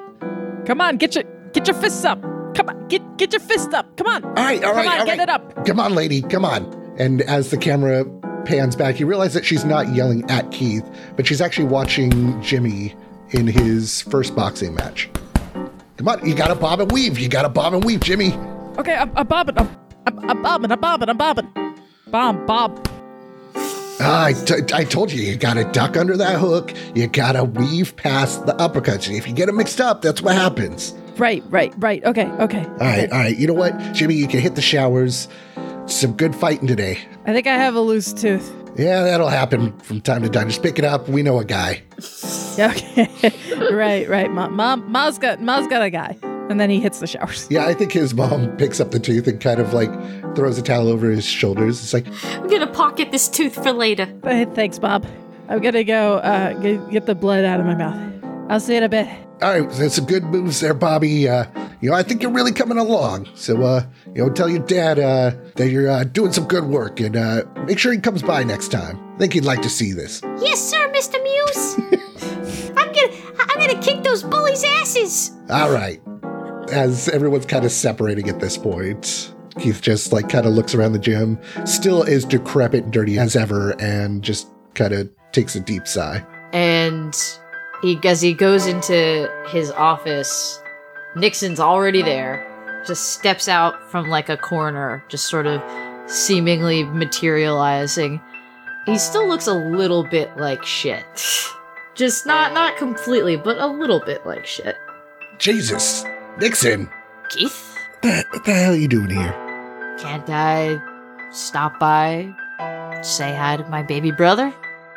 Come 0.66 0.82
on. 0.82 0.98
Get 0.98 1.16
your 1.16 1.24
get 1.54 1.68
your 1.68 1.76
fists 1.78 2.04
up. 2.04 2.22
Come 2.54 2.68
on. 2.68 2.88
Get 2.90 3.18
get 3.18 3.32
your 3.32 3.40
fist 3.40 3.74
up. 3.74 3.96
Come 3.96 4.08
on. 4.08 4.26
All 4.26 4.32
right, 4.34 4.62
all 4.62 4.74
Come 4.74 4.86
right, 4.86 4.88
on. 4.88 5.00
all 5.00 5.06
get 5.06 5.18
right. 5.20 5.22
it 5.22 5.30
up. 5.30 5.66
Come 5.66 5.80
on, 5.80 5.96
lady, 5.96 6.22
come 6.22 6.44
on. 6.44 6.66
And 7.00 7.22
as 7.22 7.50
the 7.50 7.58
camera 7.58 8.04
pans 8.44 8.76
back, 8.76 9.00
you 9.00 9.06
realize 9.06 9.34
that 9.36 9.46
she's 9.46 9.64
not 9.64 9.94
yelling 9.96 10.30
at 10.30 10.52
Keith, 10.52 10.84
but 11.16 11.26
she's 11.26 11.40
actually 11.40 11.68
watching 11.70 12.42
Jimmy 12.42 12.94
in 13.30 13.48
his 13.48 14.02
first 14.02 14.36
boxing 14.36 14.76
match. 14.76 15.10
Come 15.96 16.08
on, 16.10 16.28
you 16.28 16.36
gotta 16.36 16.56
bob 16.56 16.82
and 16.82 16.92
weave. 16.92 17.18
You 17.20 17.30
gotta 17.30 17.48
bob 17.50 17.74
and 17.74 17.86
weave, 17.86 18.02
Jimmy. 18.02 18.38
Okay, 18.78 18.96
I'm, 18.96 19.12
I'm 19.16 19.28
bobbing. 19.28 19.58
I'm, 19.58 19.70
I'm, 20.30 20.42
bobbing. 20.42 20.72
I'm 20.72 20.80
bobbing. 20.80 21.10
I'm 21.10 21.18
bobbing. 21.18 21.48
Bomb, 22.08 22.46
bob. 22.46 22.88
Ah, 24.00 24.26
I, 24.26 24.34
t- 24.34 24.74
I 24.74 24.84
told 24.84 25.12
you, 25.12 25.22
you 25.22 25.36
gotta 25.36 25.64
duck 25.66 25.96
under 25.96 26.18
that 26.18 26.40
hook. 26.40 26.74
You 26.96 27.08
gotta 27.08 27.44
weave 27.44 27.96
past 27.96 28.46
the 28.46 28.54
uppercuts. 28.54 29.16
If 29.16 29.28
you 29.28 29.34
get 29.34 29.46
them 29.46 29.58
mixed 29.58 29.80
up, 29.80 30.02
that's 30.02 30.22
what 30.22 30.36
happens. 30.36 30.94
Right, 31.18 31.44
right, 31.50 31.74
right. 31.78 32.04
Okay, 32.04 32.28
okay. 32.28 32.66
All 32.66 32.78
right, 32.78 33.12
all 33.12 33.20
right. 33.20 33.38
You 33.38 33.48
know 33.48 33.54
what, 33.54 33.78
Jimmy? 33.94 34.16
You 34.16 34.28
can 34.28 34.40
hit 34.40 34.56
the 34.56 34.62
showers. 34.62 35.28
Some 35.86 36.14
good 36.14 36.36
fighting 36.36 36.68
today. 36.68 37.00
I 37.26 37.34
think 37.34 37.46
I 37.46 37.56
have 37.56 37.76
a 37.76 37.82
loose 37.82 38.12
tooth. 38.12 38.52
Yeah, 38.76 39.04
that'll 39.04 39.30
happen 39.30 39.78
from 39.80 40.02
time 40.02 40.24
to 40.24 40.30
time. 40.30 40.50
Just 40.50 40.64
pick 40.64 40.80
it 40.80 40.86
up. 40.86 41.08
We 41.08 41.22
know 41.22 41.40
a 41.40 41.46
guy. 41.46 41.84
Yeah, 42.58 42.72
Okay. 42.76 43.70
right, 43.72 44.10
right. 44.10 44.32
Ma, 44.32 44.48
Ma, 44.48 44.76
Ma's 44.76 45.20
got 45.20 45.40
Ma's 45.42 45.68
got 45.68 45.84
a 45.84 45.92
guy. 45.92 46.18
And 46.54 46.60
then 46.60 46.70
he 46.70 46.80
hits 46.80 47.00
the 47.00 47.08
showers. 47.08 47.48
Yeah, 47.50 47.66
I 47.66 47.74
think 47.74 47.92
his 47.94 48.14
mom 48.14 48.56
picks 48.58 48.80
up 48.80 48.92
the 48.92 49.00
tooth 49.00 49.26
and 49.26 49.42
kind 49.42 49.60
of 49.60 49.74
like 49.74 49.90
throws 50.36 50.60
a 50.60 50.62
towel 50.62 50.88
over 50.88 51.10
his 51.10 51.26
shoulders. 51.26 51.82
It's 51.82 51.94
like, 51.96 52.06
I'm 52.36 52.48
gonna 52.48 52.68
pocket 52.68 53.12
this 53.12 53.28
tooth 53.28 53.56
for 53.56 53.72
later. 53.74 54.08
Hey, 54.24 54.46
thanks, 54.46 54.78
Bob. 54.78 55.04
I'm 55.50 55.62
gonna 55.62 55.84
go 55.84 56.18
uh, 56.18 56.54
get, 56.54 56.92
get 56.92 57.06
the 57.08 57.16
blood 57.16 57.44
out 57.44 57.60
of 57.60 57.66
my 57.66 57.74
mouth. 57.74 58.52
I'll 58.52 58.60
see 58.60 58.74
you 58.74 58.78
in 58.78 58.84
a 58.84 58.90
bit. 58.90 59.08
all 59.42 59.60
right, 59.60 59.68
there's 59.72 59.96
some 59.96 60.06
good 60.06 60.26
moves 60.26 60.60
there, 60.60 60.76
Bobby. 60.76 61.28
Uh, 61.28 61.46
you 61.82 61.90
know, 61.90 61.96
I 61.96 62.04
think 62.04 62.22
you're 62.22 62.32
really 62.32 62.52
coming 62.52 62.78
along. 62.78 63.30
So, 63.34 63.64
uh, 63.64 63.84
you 64.14 64.24
know, 64.24 64.30
tell 64.32 64.48
your 64.48 64.60
dad 64.60 65.00
uh, 65.00 65.32
that 65.56 65.70
you're 65.70 65.90
uh, 65.90 66.04
doing 66.04 66.34
some 66.34 66.46
good 66.48 66.66
work 66.66 67.00
and 67.00 67.18
uh, 67.18 67.46
make 67.66 67.80
sure 67.80 67.92
he 67.92 67.98
comes 67.98 68.22
by 68.22 68.44
next 68.44 68.68
time. 68.68 69.00
I 69.16 69.18
think 69.18 69.34
he'd 69.34 69.44
like 69.44 69.64
to 69.64 69.70
see 69.70 69.92
this. 69.92 70.22
Yes, 70.40 70.62
sir, 70.62 70.88
Mr. 70.94 71.22
Muse. 71.24 72.72
I'm 72.78 72.94
gonna 72.94 73.14
I'm 73.40 73.60
gonna 73.60 73.82
kick 73.82 74.04
those 74.04 74.22
bullies' 74.22 74.64
asses. 74.64 75.32
All 75.50 75.72
right. 75.72 76.00
As 76.74 77.08
everyone's 77.10 77.46
kind 77.46 77.66
of 77.66 77.72
separating 77.72 78.30
at 78.30 78.40
this 78.40 78.58
point, 78.58 79.32
Keith 79.60 79.80
just 79.82 80.12
like 80.12 80.28
kind 80.28 80.46
of 80.48 80.54
looks 80.54 80.74
around 80.74 80.94
the 80.94 81.00
gym, 81.00 81.40
still 81.66 82.04
as 82.04 82.26
decrepit 82.26 82.86
and 82.86 82.92
dirty 82.92 83.20
as 83.20 83.36
ever, 83.36 83.80
and 83.80 84.24
just 84.24 84.48
kind 84.74 84.94
of 84.94 85.10
takes 85.32 85.56
a 85.56 85.60
deep 85.60 85.88
sigh. 85.88 86.26
And 86.52 87.16
he 87.82 88.00
as 88.04 88.22
he 88.22 88.34
goes 88.34 88.66
into 88.66 89.32
his 89.50 89.70
office, 89.72 90.60
Nixon's 91.16 91.60
already 91.60 92.02
there. 92.02 92.50
Just 92.88 93.14
steps 93.14 93.48
out 93.48 93.92
from 93.92 94.10
like 94.10 94.30
a 94.30 94.38
corner, 94.38 95.04
just 95.10 95.28
sort 95.28 95.46
of 95.46 95.62
seemingly 96.10 96.84
materializing. 96.84 98.20
He 98.86 98.98
still 98.98 99.28
looks 99.28 99.48
a 99.48 99.54
little 99.54 100.04
bit 100.04 100.36
like 100.38 100.64
shit. 100.64 101.06
Just 101.96 102.26
not 102.26 102.54
not 102.54 102.76
completely, 102.78 103.36
but 103.36 103.60
a 103.60 103.68
little 103.68 104.00
bit 104.00 104.26
like 104.26 104.48
shit. 104.48 104.76
Jesus, 105.38 106.04
Nixon, 106.40 106.90
Keith, 107.30 107.78
what 107.78 108.02
the, 108.02 108.26
what 108.32 108.46
the 108.46 108.54
hell 108.54 108.74
are 108.74 108.76
you 108.76 108.88
doing 108.88 109.10
here? 109.10 109.32
can't 110.00 110.28
I 110.30 110.82
stop 111.32 111.80
by, 111.80 112.34
say 113.02 113.34
hi 113.36 113.58
to 113.58 113.64
my 113.70 113.84
baby 113.84 114.12
brother? 114.12 114.54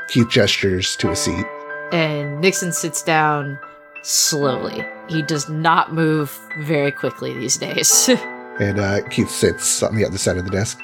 Keith 0.08 0.28
gestures 0.30 0.96
to 0.96 1.10
a 1.10 1.16
seat. 1.16 1.44
And 1.92 2.40
Nixon 2.40 2.72
sits 2.72 3.02
down 3.02 3.58
slowly. 4.02 4.84
He 5.08 5.22
does 5.22 5.48
not 5.48 5.92
move 5.92 6.36
very 6.60 6.90
quickly 6.90 7.34
these 7.34 7.56
days. 7.56 8.10
And 8.58 8.80
uh, 8.80 9.06
Keith 9.10 9.28
sits 9.28 9.82
on 9.82 9.94
the 9.96 10.02
other 10.06 10.16
side 10.16 10.38
of 10.38 10.46
the 10.46 10.50
desk. 10.50 10.78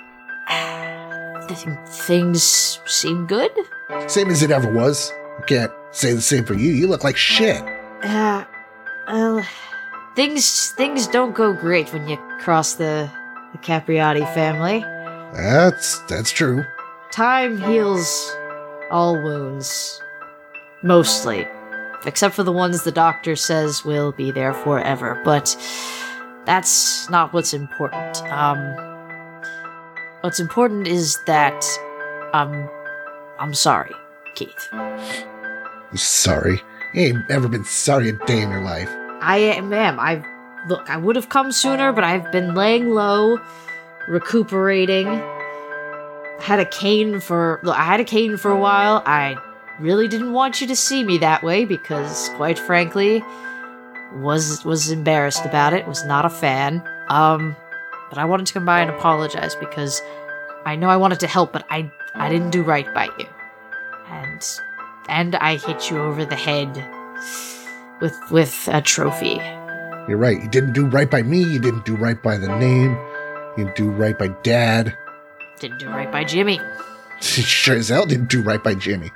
Th- 1.48 1.78
Things 1.88 2.78
seem 2.84 3.24
good. 3.26 3.50
Same 4.08 4.28
as 4.28 4.42
it 4.42 4.50
ever 4.50 4.70
was. 4.70 5.10
I 5.38 5.42
can't 5.46 5.72
say 5.90 6.12
the 6.12 6.20
same 6.20 6.44
for 6.44 6.52
you. 6.52 6.70
You 6.70 6.86
look 6.86 7.02
like 7.02 7.16
shit. 7.16 7.62
Uh, 8.02 8.44
well, 9.08 9.42
things 10.14 10.70
things 10.72 11.06
don't 11.06 11.34
go 11.34 11.52
great 11.52 11.92
when 11.92 12.08
you 12.08 12.16
cross 12.40 12.74
the 12.74 13.10
the 13.52 13.58
Capriati 13.58 14.32
family. 14.34 14.80
That's 15.34 15.98
that's 16.08 16.30
true. 16.30 16.64
Time 17.10 17.58
heals 17.58 18.34
all 18.90 19.14
wounds, 19.22 20.00
mostly, 20.82 21.46
except 22.06 22.34
for 22.34 22.42
the 22.42 22.52
ones 22.52 22.84
the 22.84 22.92
doctor 22.92 23.36
says 23.36 23.84
will 23.84 24.12
be 24.12 24.30
there 24.30 24.52
forever. 24.52 25.20
But 25.24 25.56
that's 26.44 27.08
not 27.10 27.32
what's 27.32 27.52
important. 27.54 28.22
Um, 28.30 28.74
what's 30.22 30.40
important 30.40 30.88
is 30.88 31.18
that 31.26 31.64
um, 32.32 32.68
I'm 33.38 33.54
sorry, 33.54 33.92
Keith. 34.34 34.68
I'm 34.72 35.96
sorry. 35.96 36.60
You 36.94 37.02
ain't 37.02 37.30
ever 37.30 37.48
been 37.48 37.64
sorry 37.64 38.08
a 38.10 38.12
day 38.12 38.40
in 38.40 38.50
your 38.50 38.62
life. 38.62 38.90
I 39.22 39.38
am. 39.38 39.72
am. 39.72 40.00
I 40.00 40.24
look. 40.68 40.90
I 40.90 40.96
would 40.96 41.16
have 41.16 41.28
come 41.28 41.52
sooner, 41.52 41.92
but 41.92 42.04
I've 42.04 42.30
been 42.32 42.54
laying 42.54 42.90
low, 42.90 43.40
recuperating. 44.08 45.06
Had 46.40 46.58
a 46.58 46.66
cane 46.66 47.20
for. 47.20 47.60
Look, 47.62 47.76
I 47.78 47.84
had 47.84 48.00
a 48.00 48.04
cane 48.04 48.36
for 48.36 48.50
a 48.50 48.58
while. 48.58 49.02
I 49.06 49.36
really 49.80 50.08
didn't 50.08 50.32
want 50.32 50.60
you 50.60 50.66
to 50.66 50.76
see 50.76 51.04
me 51.04 51.18
that 51.18 51.42
way 51.42 51.64
because, 51.64 52.30
quite 52.30 52.58
frankly, 52.58 53.22
was 54.16 54.64
was 54.64 54.90
embarrassed 54.90 55.44
about 55.44 55.72
it. 55.72 55.86
Was 55.86 56.04
not 56.04 56.24
a 56.24 56.30
fan. 56.30 56.82
Um, 57.08 57.54
but 58.08 58.18
I 58.18 58.24
wanted 58.24 58.46
to 58.46 58.52
come 58.52 58.66
by 58.66 58.80
and 58.80 58.90
apologize 58.90 59.54
because 59.54 60.02
I 60.66 60.74
know 60.74 60.88
I 60.88 60.96
wanted 60.96 61.20
to 61.20 61.28
help, 61.28 61.52
but 61.52 61.64
I 61.70 61.90
I 62.14 62.28
didn't 62.28 62.50
do 62.50 62.62
right 62.62 62.92
by 62.92 63.08
you, 63.18 63.26
and 64.08 64.42
and 65.08 65.36
I 65.36 65.56
hit 65.56 65.90
you 65.90 65.98
over 66.02 66.24
the 66.24 66.34
head 66.34 66.76
with 68.00 68.18
with 68.30 68.68
a 68.70 68.80
trophy. 68.80 69.40
You're 70.08 70.18
right. 70.18 70.42
You 70.42 70.48
didn't 70.48 70.72
do 70.72 70.86
right 70.86 71.10
by 71.10 71.22
me. 71.22 71.42
You 71.42 71.60
didn't 71.60 71.84
do 71.84 71.94
right 71.94 72.20
by 72.20 72.36
the 72.36 72.48
name. 72.58 72.92
You 73.56 73.64
didn't 73.64 73.76
do 73.76 73.90
right 73.90 74.18
by 74.18 74.28
Dad. 74.42 74.96
Didn't 75.60 75.78
do 75.78 75.88
right 75.88 76.10
by 76.10 76.24
Jimmy. 76.24 76.60
sure 77.20 77.76
as 77.76 77.88
hell 77.88 78.06
didn't 78.06 78.28
do 78.28 78.42
right 78.42 78.62
by 78.62 78.74
Jimmy. 78.74 79.10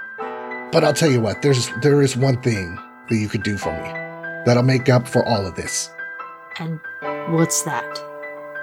But 0.70 0.84
I'll 0.84 0.92
tell 0.92 1.10
you 1.10 1.20
what. 1.20 1.42
There's 1.42 1.70
there 1.82 2.02
is 2.02 2.16
one 2.16 2.40
thing 2.42 2.78
that 3.08 3.16
you 3.16 3.28
could 3.28 3.42
do 3.42 3.56
for 3.56 3.72
me 3.72 3.88
that'll 4.44 4.62
make 4.62 4.88
up 4.88 5.08
for 5.08 5.24
all 5.24 5.44
of 5.46 5.56
this. 5.56 5.90
And 6.58 6.80
what's 7.28 7.62
that? 7.62 7.84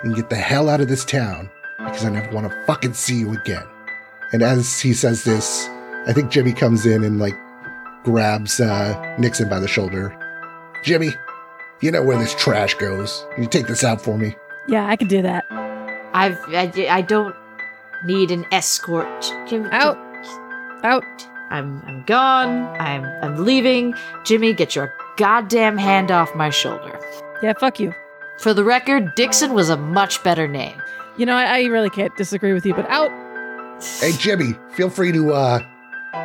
You 0.04 0.10
can 0.10 0.14
get 0.14 0.30
the 0.30 0.36
hell 0.36 0.70
out 0.70 0.82
of 0.82 0.88
this 0.88 1.06
town 1.06 1.50
because 1.80 2.06
I 2.06 2.10
never 2.10 2.32
want 2.32 2.50
to 2.50 2.66
fucking 2.66 2.94
see 2.94 3.20
you 3.20 3.34
again. 3.34 3.66
And 4.32 4.42
as 4.42 4.80
he 4.80 4.94
says 4.94 5.24
this, 5.24 5.68
I 6.08 6.14
think 6.14 6.32
Jimmy 6.32 6.54
comes 6.54 6.86
in 6.86 7.04
and 7.04 7.20
like 7.20 7.36
grabs 8.04 8.60
uh, 8.60 9.16
Nixon 9.18 9.50
by 9.50 9.60
the 9.60 9.68
shoulder. 9.68 10.18
Jimmy, 10.84 11.10
you 11.82 11.92
know 11.92 12.04
where 12.04 12.18
this 12.18 12.36
trash 12.36 12.74
goes. 12.76 13.26
Can 13.34 13.44
you 13.44 13.50
take 13.50 13.68
this 13.68 13.84
out 13.84 14.02
for 14.02 14.18
me? 14.18 14.36
Yeah, 14.68 14.88
I 14.88 14.96
can 14.96 15.08
do 15.08 15.22
that. 15.22 15.46
I've 16.14 16.40
I, 16.50 16.72
I 16.90 17.02
don't 17.02 17.36
need 18.06 18.32
an 18.32 18.46
escort. 18.52 19.08
Jim- 19.48 19.68
Out. 19.72 19.98
Out. 20.84 21.04
I'm 21.50 21.82
I'm 21.86 22.04
gone. 22.06 22.68
I'm 22.80 23.04
I'm 23.24 23.44
leaving. 23.46 23.94
Jimmy, 24.26 24.54
get 24.54 24.76
your 24.76 24.94
goddamn 25.18 25.78
hand 25.78 26.12
off 26.12 26.34
my 26.36 26.50
shoulder. 26.50 27.00
Yeah, 27.42 27.54
fuck 27.60 27.80
you. 27.80 27.94
For 28.40 28.54
the 28.54 28.64
record, 28.64 29.14
Dixon 29.16 29.54
was 29.54 29.70
a 29.70 29.78
much 29.78 30.24
better 30.24 30.48
name. 30.48 30.82
You 31.18 31.26
know, 31.26 31.36
I, 31.36 31.60
I 31.60 31.64
really 31.66 31.90
can't 31.90 32.16
disagree 32.18 32.54
with 32.54 32.66
you, 32.66 32.74
but 32.74 32.90
out. 32.90 33.12
Hey, 34.00 34.12
Jimmy, 34.14 34.56
feel 34.72 34.90
free 34.90 35.12
to 35.12 35.34
uh, 35.34 35.60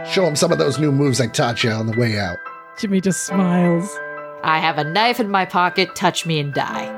show 0.06 0.26
him 0.26 0.36
some 0.36 0.52
of 0.52 0.58
those 0.58 0.78
new 0.78 0.92
moves 0.92 1.20
I 1.20 1.26
taught 1.26 1.62
you 1.64 1.70
on 1.70 1.86
the 1.86 1.98
way 1.98 2.18
out. 2.18 2.38
Jimmy 2.78 3.00
just 3.00 3.24
smiles. 3.24 3.98
I 4.42 4.60
have 4.60 4.78
a 4.78 4.84
knife 4.84 5.18
in 5.20 5.30
my 5.30 5.44
pocket. 5.44 5.94
Touch 5.96 6.24
me 6.26 6.38
and 6.38 6.54
die. 6.54 6.88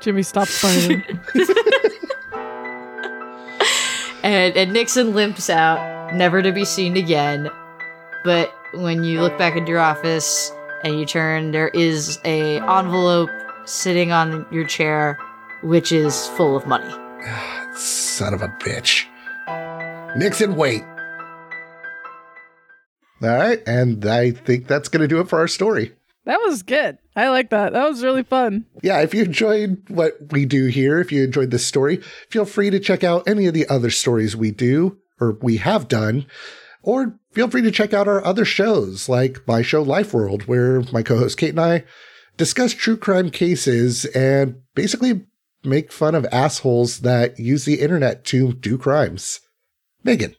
Jimmy 0.00 0.22
stops 0.22 0.50
smiling. 0.50 1.02
and 4.22 4.56
and 4.56 4.72
Nixon 4.72 5.14
limps 5.14 5.50
out, 5.50 6.14
never 6.14 6.42
to 6.42 6.52
be 6.52 6.64
seen 6.64 6.96
again. 6.96 7.50
But 8.24 8.54
when 8.74 9.04
you 9.04 9.20
look 9.20 9.36
back 9.36 9.56
at 9.56 9.66
your 9.66 9.80
office 9.80 10.52
and 10.82 10.98
you 10.98 11.06
turn, 11.06 11.50
there 11.50 11.68
is 11.68 12.18
a 12.24 12.60
envelope 12.60 13.30
sitting 13.64 14.12
on 14.12 14.46
your 14.50 14.64
chair, 14.64 15.18
which 15.62 15.90
is 15.90 16.28
full 16.28 16.56
of 16.56 16.66
money. 16.66 16.94
Son 17.74 18.32
of 18.32 18.42
a 18.42 18.48
bitch. 18.48 19.06
Nixon, 20.16 20.54
wait. 20.54 20.84
All 23.24 23.36
right, 23.36 23.62
and 23.66 24.04
I 24.06 24.30
think 24.32 24.66
that's 24.66 24.88
going 24.88 25.02
to 25.02 25.08
do 25.08 25.20
it 25.20 25.28
for 25.28 25.38
our 25.38 25.48
story. 25.48 25.92
that 26.24 26.40
was 26.40 26.62
good. 26.62 26.98
I 27.16 27.28
like 27.28 27.50
that. 27.50 27.72
That 27.72 27.88
was 27.88 28.02
really 28.02 28.22
fun. 28.22 28.66
Yeah, 28.82 29.00
if 29.00 29.14
you 29.14 29.24
enjoyed 29.24 29.82
what 29.88 30.16
we 30.30 30.44
do 30.46 30.66
here, 30.66 31.00
if 31.00 31.12
you 31.12 31.24
enjoyed 31.24 31.50
this 31.50 31.66
story, 31.66 31.98
feel 32.30 32.44
free 32.44 32.70
to 32.70 32.80
check 32.80 33.04
out 33.04 33.28
any 33.28 33.46
of 33.46 33.54
the 33.54 33.68
other 33.68 33.90
stories 33.90 34.36
we 34.36 34.50
do 34.50 34.98
or 35.20 35.38
we 35.40 35.58
have 35.58 35.88
done, 35.88 36.26
or 36.82 37.18
feel 37.32 37.48
free 37.48 37.62
to 37.62 37.70
check 37.70 37.94
out 37.94 38.08
our 38.08 38.24
other 38.24 38.44
shows 38.44 39.08
like 39.08 39.46
my 39.46 39.62
show 39.62 39.82
Life 39.82 40.12
World, 40.12 40.42
where 40.44 40.82
my 40.92 41.02
co 41.02 41.18
host 41.18 41.38
Kate 41.38 41.50
and 41.50 41.60
I 41.60 41.84
discuss 42.36 42.72
true 42.72 42.96
crime 42.96 43.30
cases 43.30 44.04
and 44.06 44.56
basically 44.74 45.24
make 45.62 45.92
fun 45.92 46.14
of 46.14 46.26
assholes 46.32 47.00
that 47.00 47.38
use 47.38 47.64
the 47.64 47.80
internet 47.80 48.24
to 48.26 48.52
do 48.54 48.76
crimes. 48.76 49.40
Megan. 50.02 50.34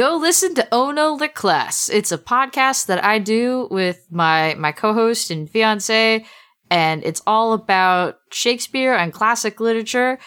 Go 0.00 0.16
listen 0.16 0.54
to 0.54 0.66
Ono 0.74 1.12
Lit 1.12 1.34
Class. 1.34 1.90
It's 1.90 2.10
a 2.10 2.16
podcast 2.16 2.86
that 2.86 3.04
I 3.04 3.18
do 3.18 3.68
with 3.70 4.06
my 4.10 4.54
my 4.54 4.72
co-host 4.72 5.30
and 5.30 5.46
fiance, 5.50 6.24
and 6.70 7.04
it's 7.04 7.20
all 7.26 7.52
about 7.52 8.16
Shakespeare 8.32 8.94
and 8.94 9.12
classic 9.12 9.60
literature 9.60 10.18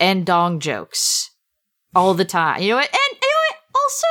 and 0.00 0.24
dong 0.24 0.58
jokes 0.58 1.32
all 1.94 2.14
the 2.14 2.24
time. 2.24 2.62
You 2.62 2.70
know 2.70 2.76
what? 2.76 2.88
And 2.88 3.18
you 3.20 3.28
know 3.28 3.42
what? 3.46 3.56
Also, 3.74 4.06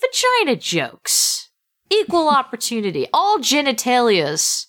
vagina 0.00 0.54
jokes, 0.54 1.50
equal 1.90 2.28
opportunity. 2.42 3.08
All 3.12 3.40
genitalias 3.40 4.66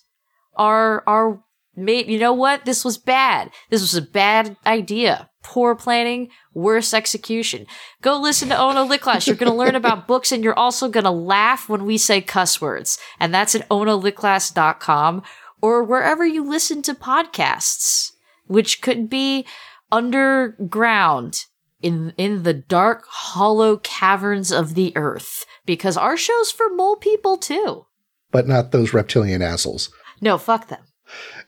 are 0.56 1.04
are 1.06 1.40
made. 1.76 2.08
You 2.08 2.18
know 2.18 2.34
what? 2.34 2.64
This 2.64 2.84
was 2.84 2.98
bad. 2.98 3.52
This 3.68 3.80
was 3.80 3.94
a 3.94 4.02
bad 4.02 4.56
idea. 4.66 5.29
Poor 5.42 5.74
planning, 5.74 6.28
worse 6.52 6.92
execution. 6.92 7.66
Go 8.02 8.20
listen 8.20 8.50
to 8.50 8.58
Ono 8.58 8.84
Lit 8.84 9.00
Class. 9.00 9.26
You're 9.26 9.36
going 9.36 9.50
to 9.50 9.56
learn 9.56 9.74
about 9.74 10.06
books 10.06 10.32
and 10.32 10.44
you're 10.44 10.58
also 10.58 10.88
going 10.88 11.04
to 11.04 11.10
laugh 11.10 11.68
when 11.68 11.86
we 11.86 11.96
say 11.96 12.20
cuss 12.20 12.60
words. 12.60 12.98
And 13.18 13.32
that's 13.32 13.54
at 13.54 13.68
onolitclass.com 13.68 15.22
or 15.62 15.82
wherever 15.82 16.26
you 16.26 16.44
listen 16.44 16.82
to 16.82 16.94
podcasts, 16.94 18.12
which 18.46 18.82
could 18.82 19.08
be 19.08 19.46
underground 19.90 21.46
in 21.82 22.12
in 22.16 22.42
the 22.42 22.54
dark 22.54 23.04
hollow 23.08 23.78
caverns 23.78 24.52
of 24.52 24.74
the 24.74 24.92
earth 24.96 25.46
because 25.66 25.96
our 25.96 26.16
show's 26.16 26.50
for 26.50 26.68
mole 26.70 26.96
people 26.96 27.36
too. 27.36 27.86
But 28.30 28.46
not 28.46 28.70
those 28.72 28.92
reptilian 28.92 29.42
assholes. 29.42 29.90
No, 30.20 30.38
fuck 30.38 30.68
them. 30.68 30.82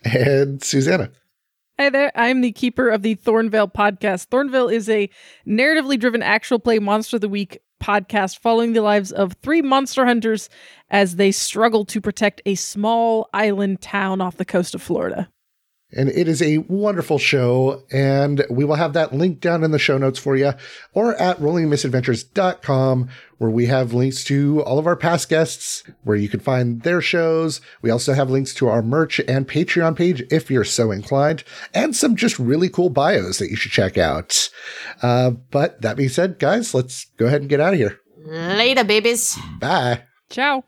And 0.05 0.63
Susanna. 0.63 1.13
Hi 1.79 1.89
there, 1.89 2.13
I'm 2.15 2.43
the 2.43 2.53
keeper 2.53 2.91
of 2.91 3.01
the 3.01 3.17
Thornvale 3.17 3.73
podcast. 3.73 4.29
Thornvale 4.29 4.71
is 4.73 4.91
a 4.91 5.09
narratively 5.49 5.99
driven 5.99 6.23
actual 6.23 6.59
play 6.59 6.79
Monster 6.79 7.17
of 7.17 7.23
the 7.23 7.31
Week 7.31 7.61
podcast 7.83 8.39
following 8.39 8.75
the 8.75 8.83
lives 8.83 9.11
of 9.11 9.33
three 9.43 9.63
monster 9.63 10.05
hunters 10.05 10.51
as 10.91 11.17
they 11.17 11.33
struggle 11.33 11.87
to 11.87 12.01
protect 12.01 12.43
a 12.45 12.57
small 12.57 13.31
island 13.33 13.81
town 13.81 14.21
off 14.21 14.37
the 14.37 14.45
coast 14.45 14.75
of 14.75 14.83
Florida. 14.83 15.31
And 15.95 16.09
it 16.09 16.29
is 16.29 16.41
a 16.41 16.59
wonderful 16.59 17.19
show, 17.19 17.83
and 17.93 18.45
we 18.51 18.65
will 18.65 18.77
have 18.77 18.95
that 18.95 19.15
link 19.15 19.41
down 19.41 19.63
in 19.63 19.71
the 19.71 19.79
show 19.79 19.99
notes 19.99 20.19
for 20.19 20.37
you, 20.37 20.53
or 20.95 21.15
at 21.17 21.39
rollingmisadventures.com, 21.39 23.09
where 23.39 23.51
we 23.51 23.67
have 23.67 23.93
links 23.93 24.25
to 24.25 24.63
all 24.63 24.79
of 24.79 24.87
our 24.87 24.97
past 24.97 25.29
guests, 25.29 25.83
where 26.05 26.17
you 26.17 26.29
can 26.29 26.41
find 26.41 26.83
their 26.83 27.01
shows. 27.01 27.61
We 27.83 27.91
also 27.91 28.15
have 28.15 28.31
links 28.31 28.55
to 28.55 28.69
our 28.69 28.83
merch 28.83 29.21
and 29.21 29.47
Patreon 29.47 29.97
page 29.97 30.23
if 30.31 30.51
you're 30.51 30.65
so 30.65 30.91
inclined, 30.91 31.45
and 31.75 31.95
some 31.95 32.17
just 32.17 32.39
really 32.39 32.69
cool 32.69 32.89
bios 32.89 33.39
that 33.39 33.51
you 33.51 33.57
should 33.57 33.73
check 33.73 33.99
out. 33.99 34.49
Uh, 35.03 35.31
but 35.31 35.83
that 35.83 35.97
being 35.97 36.09
said, 36.09 36.39
guys, 36.39 36.73
let's 36.73 37.07
go 37.19 37.27
ahead 37.27 37.41
and 37.41 37.51
get 37.51 37.61
out 37.61 37.75
of 37.75 37.79
here. 37.79 37.99
Later, 38.25 38.85
babies. 38.85 39.39
Bye. 39.59 40.05
Ciao. 40.31 40.65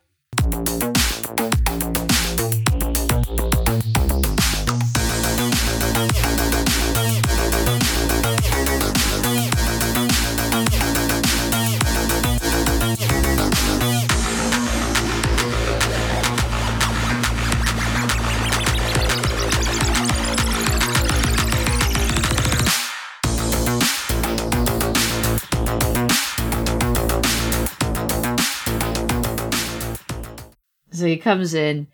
He 31.15 31.21
comes 31.21 31.53
in, 31.53 31.87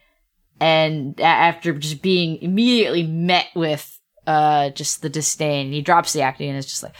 and 0.60 1.20
after 1.20 1.74
just 1.74 2.02
being 2.02 2.42
immediately 2.42 3.04
met 3.04 3.48
with 3.56 4.00
uh 4.28 4.70
just 4.72 5.02
the 5.02 5.10
disdain, 5.10 5.72
he 5.72 5.82
drops 5.82 6.14
the 6.14 6.22
acting 6.22 6.50
and 6.50 6.58
is 6.58 6.66
just 6.66 6.84
like, 6.84 6.96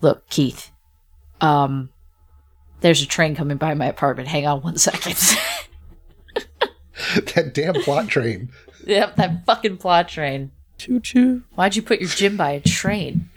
"Look, 0.00 0.28
Keith, 0.28 0.70
um, 1.40 1.90
there's 2.80 3.02
a 3.02 3.06
train 3.06 3.34
coming 3.34 3.56
by 3.56 3.74
my 3.74 3.86
apartment. 3.86 4.28
Hang 4.28 4.46
on 4.46 4.62
one 4.62 4.76
second. 4.76 5.16
that 7.34 7.52
damn 7.54 7.74
plot 7.74 8.08
train. 8.08 8.50
yep, 8.86 9.16
that 9.16 9.44
fucking 9.46 9.78
plot 9.78 10.08
train. 10.08 10.50
Choo 10.78 11.00
choo. 11.00 11.44
Why'd 11.54 11.76
you 11.76 11.82
put 11.82 12.00
your 12.00 12.10
gym 12.10 12.36
by 12.36 12.52
a 12.52 12.60
train? 12.60 13.30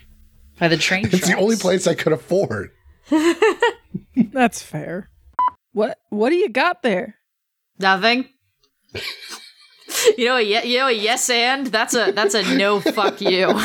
By 0.60 0.68
the 0.68 0.78
train 0.78 1.08
It's 1.12 1.28
the 1.28 1.38
only 1.38 1.56
place 1.56 1.86
I 1.86 1.94
could 1.94 2.14
afford. 2.14 2.72
That's 4.34 4.62
fair. 4.62 5.10
What 5.74 6.00
what 6.10 6.32
do 6.32 6.36
you 6.36 6.50
got 6.50 6.82
there? 6.82 7.17
Nothing. 7.80 8.28
you 10.18 10.26
know, 10.26 10.38
a 10.38 10.42
ye- 10.42 10.66
you 10.74 10.80
know, 10.80 10.88
a 10.88 10.92
yes 10.92 11.30
and 11.30 11.68
that's 11.68 11.94
a 11.96 12.12
that's 12.12 12.34
a 12.34 12.56
no. 12.58 12.80
fuck 12.80 13.22
you. 13.22 13.54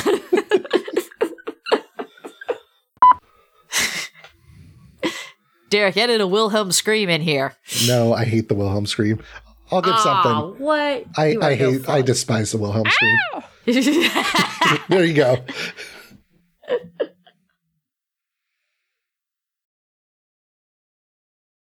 Derek, 5.70 5.96
edit 5.96 6.20
a 6.20 6.26
Wilhelm 6.26 6.70
scream 6.70 7.08
in 7.08 7.22
here. 7.22 7.54
No, 7.86 8.12
I 8.12 8.24
hate 8.24 8.48
the 8.48 8.54
Wilhelm 8.54 8.84
scream. 8.86 9.22
I'll 9.70 9.80
give 9.80 9.94
Aw, 9.94 10.22
something. 10.22 10.62
what? 10.62 11.04
I, 11.16 11.26
You 11.28 11.40
are 11.40 11.44
I 11.44 11.54
no 11.54 11.70
hate, 11.70 11.80
I 11.88 11.98
fun. 11.98 12.04
despise 12.04 12.52
the 12.52 12.58
Wilhelm 12.58 12.86
scream. 12.90 13.18
There 14.88 15.04
you 15.04 15.14
go. 15.14 15.36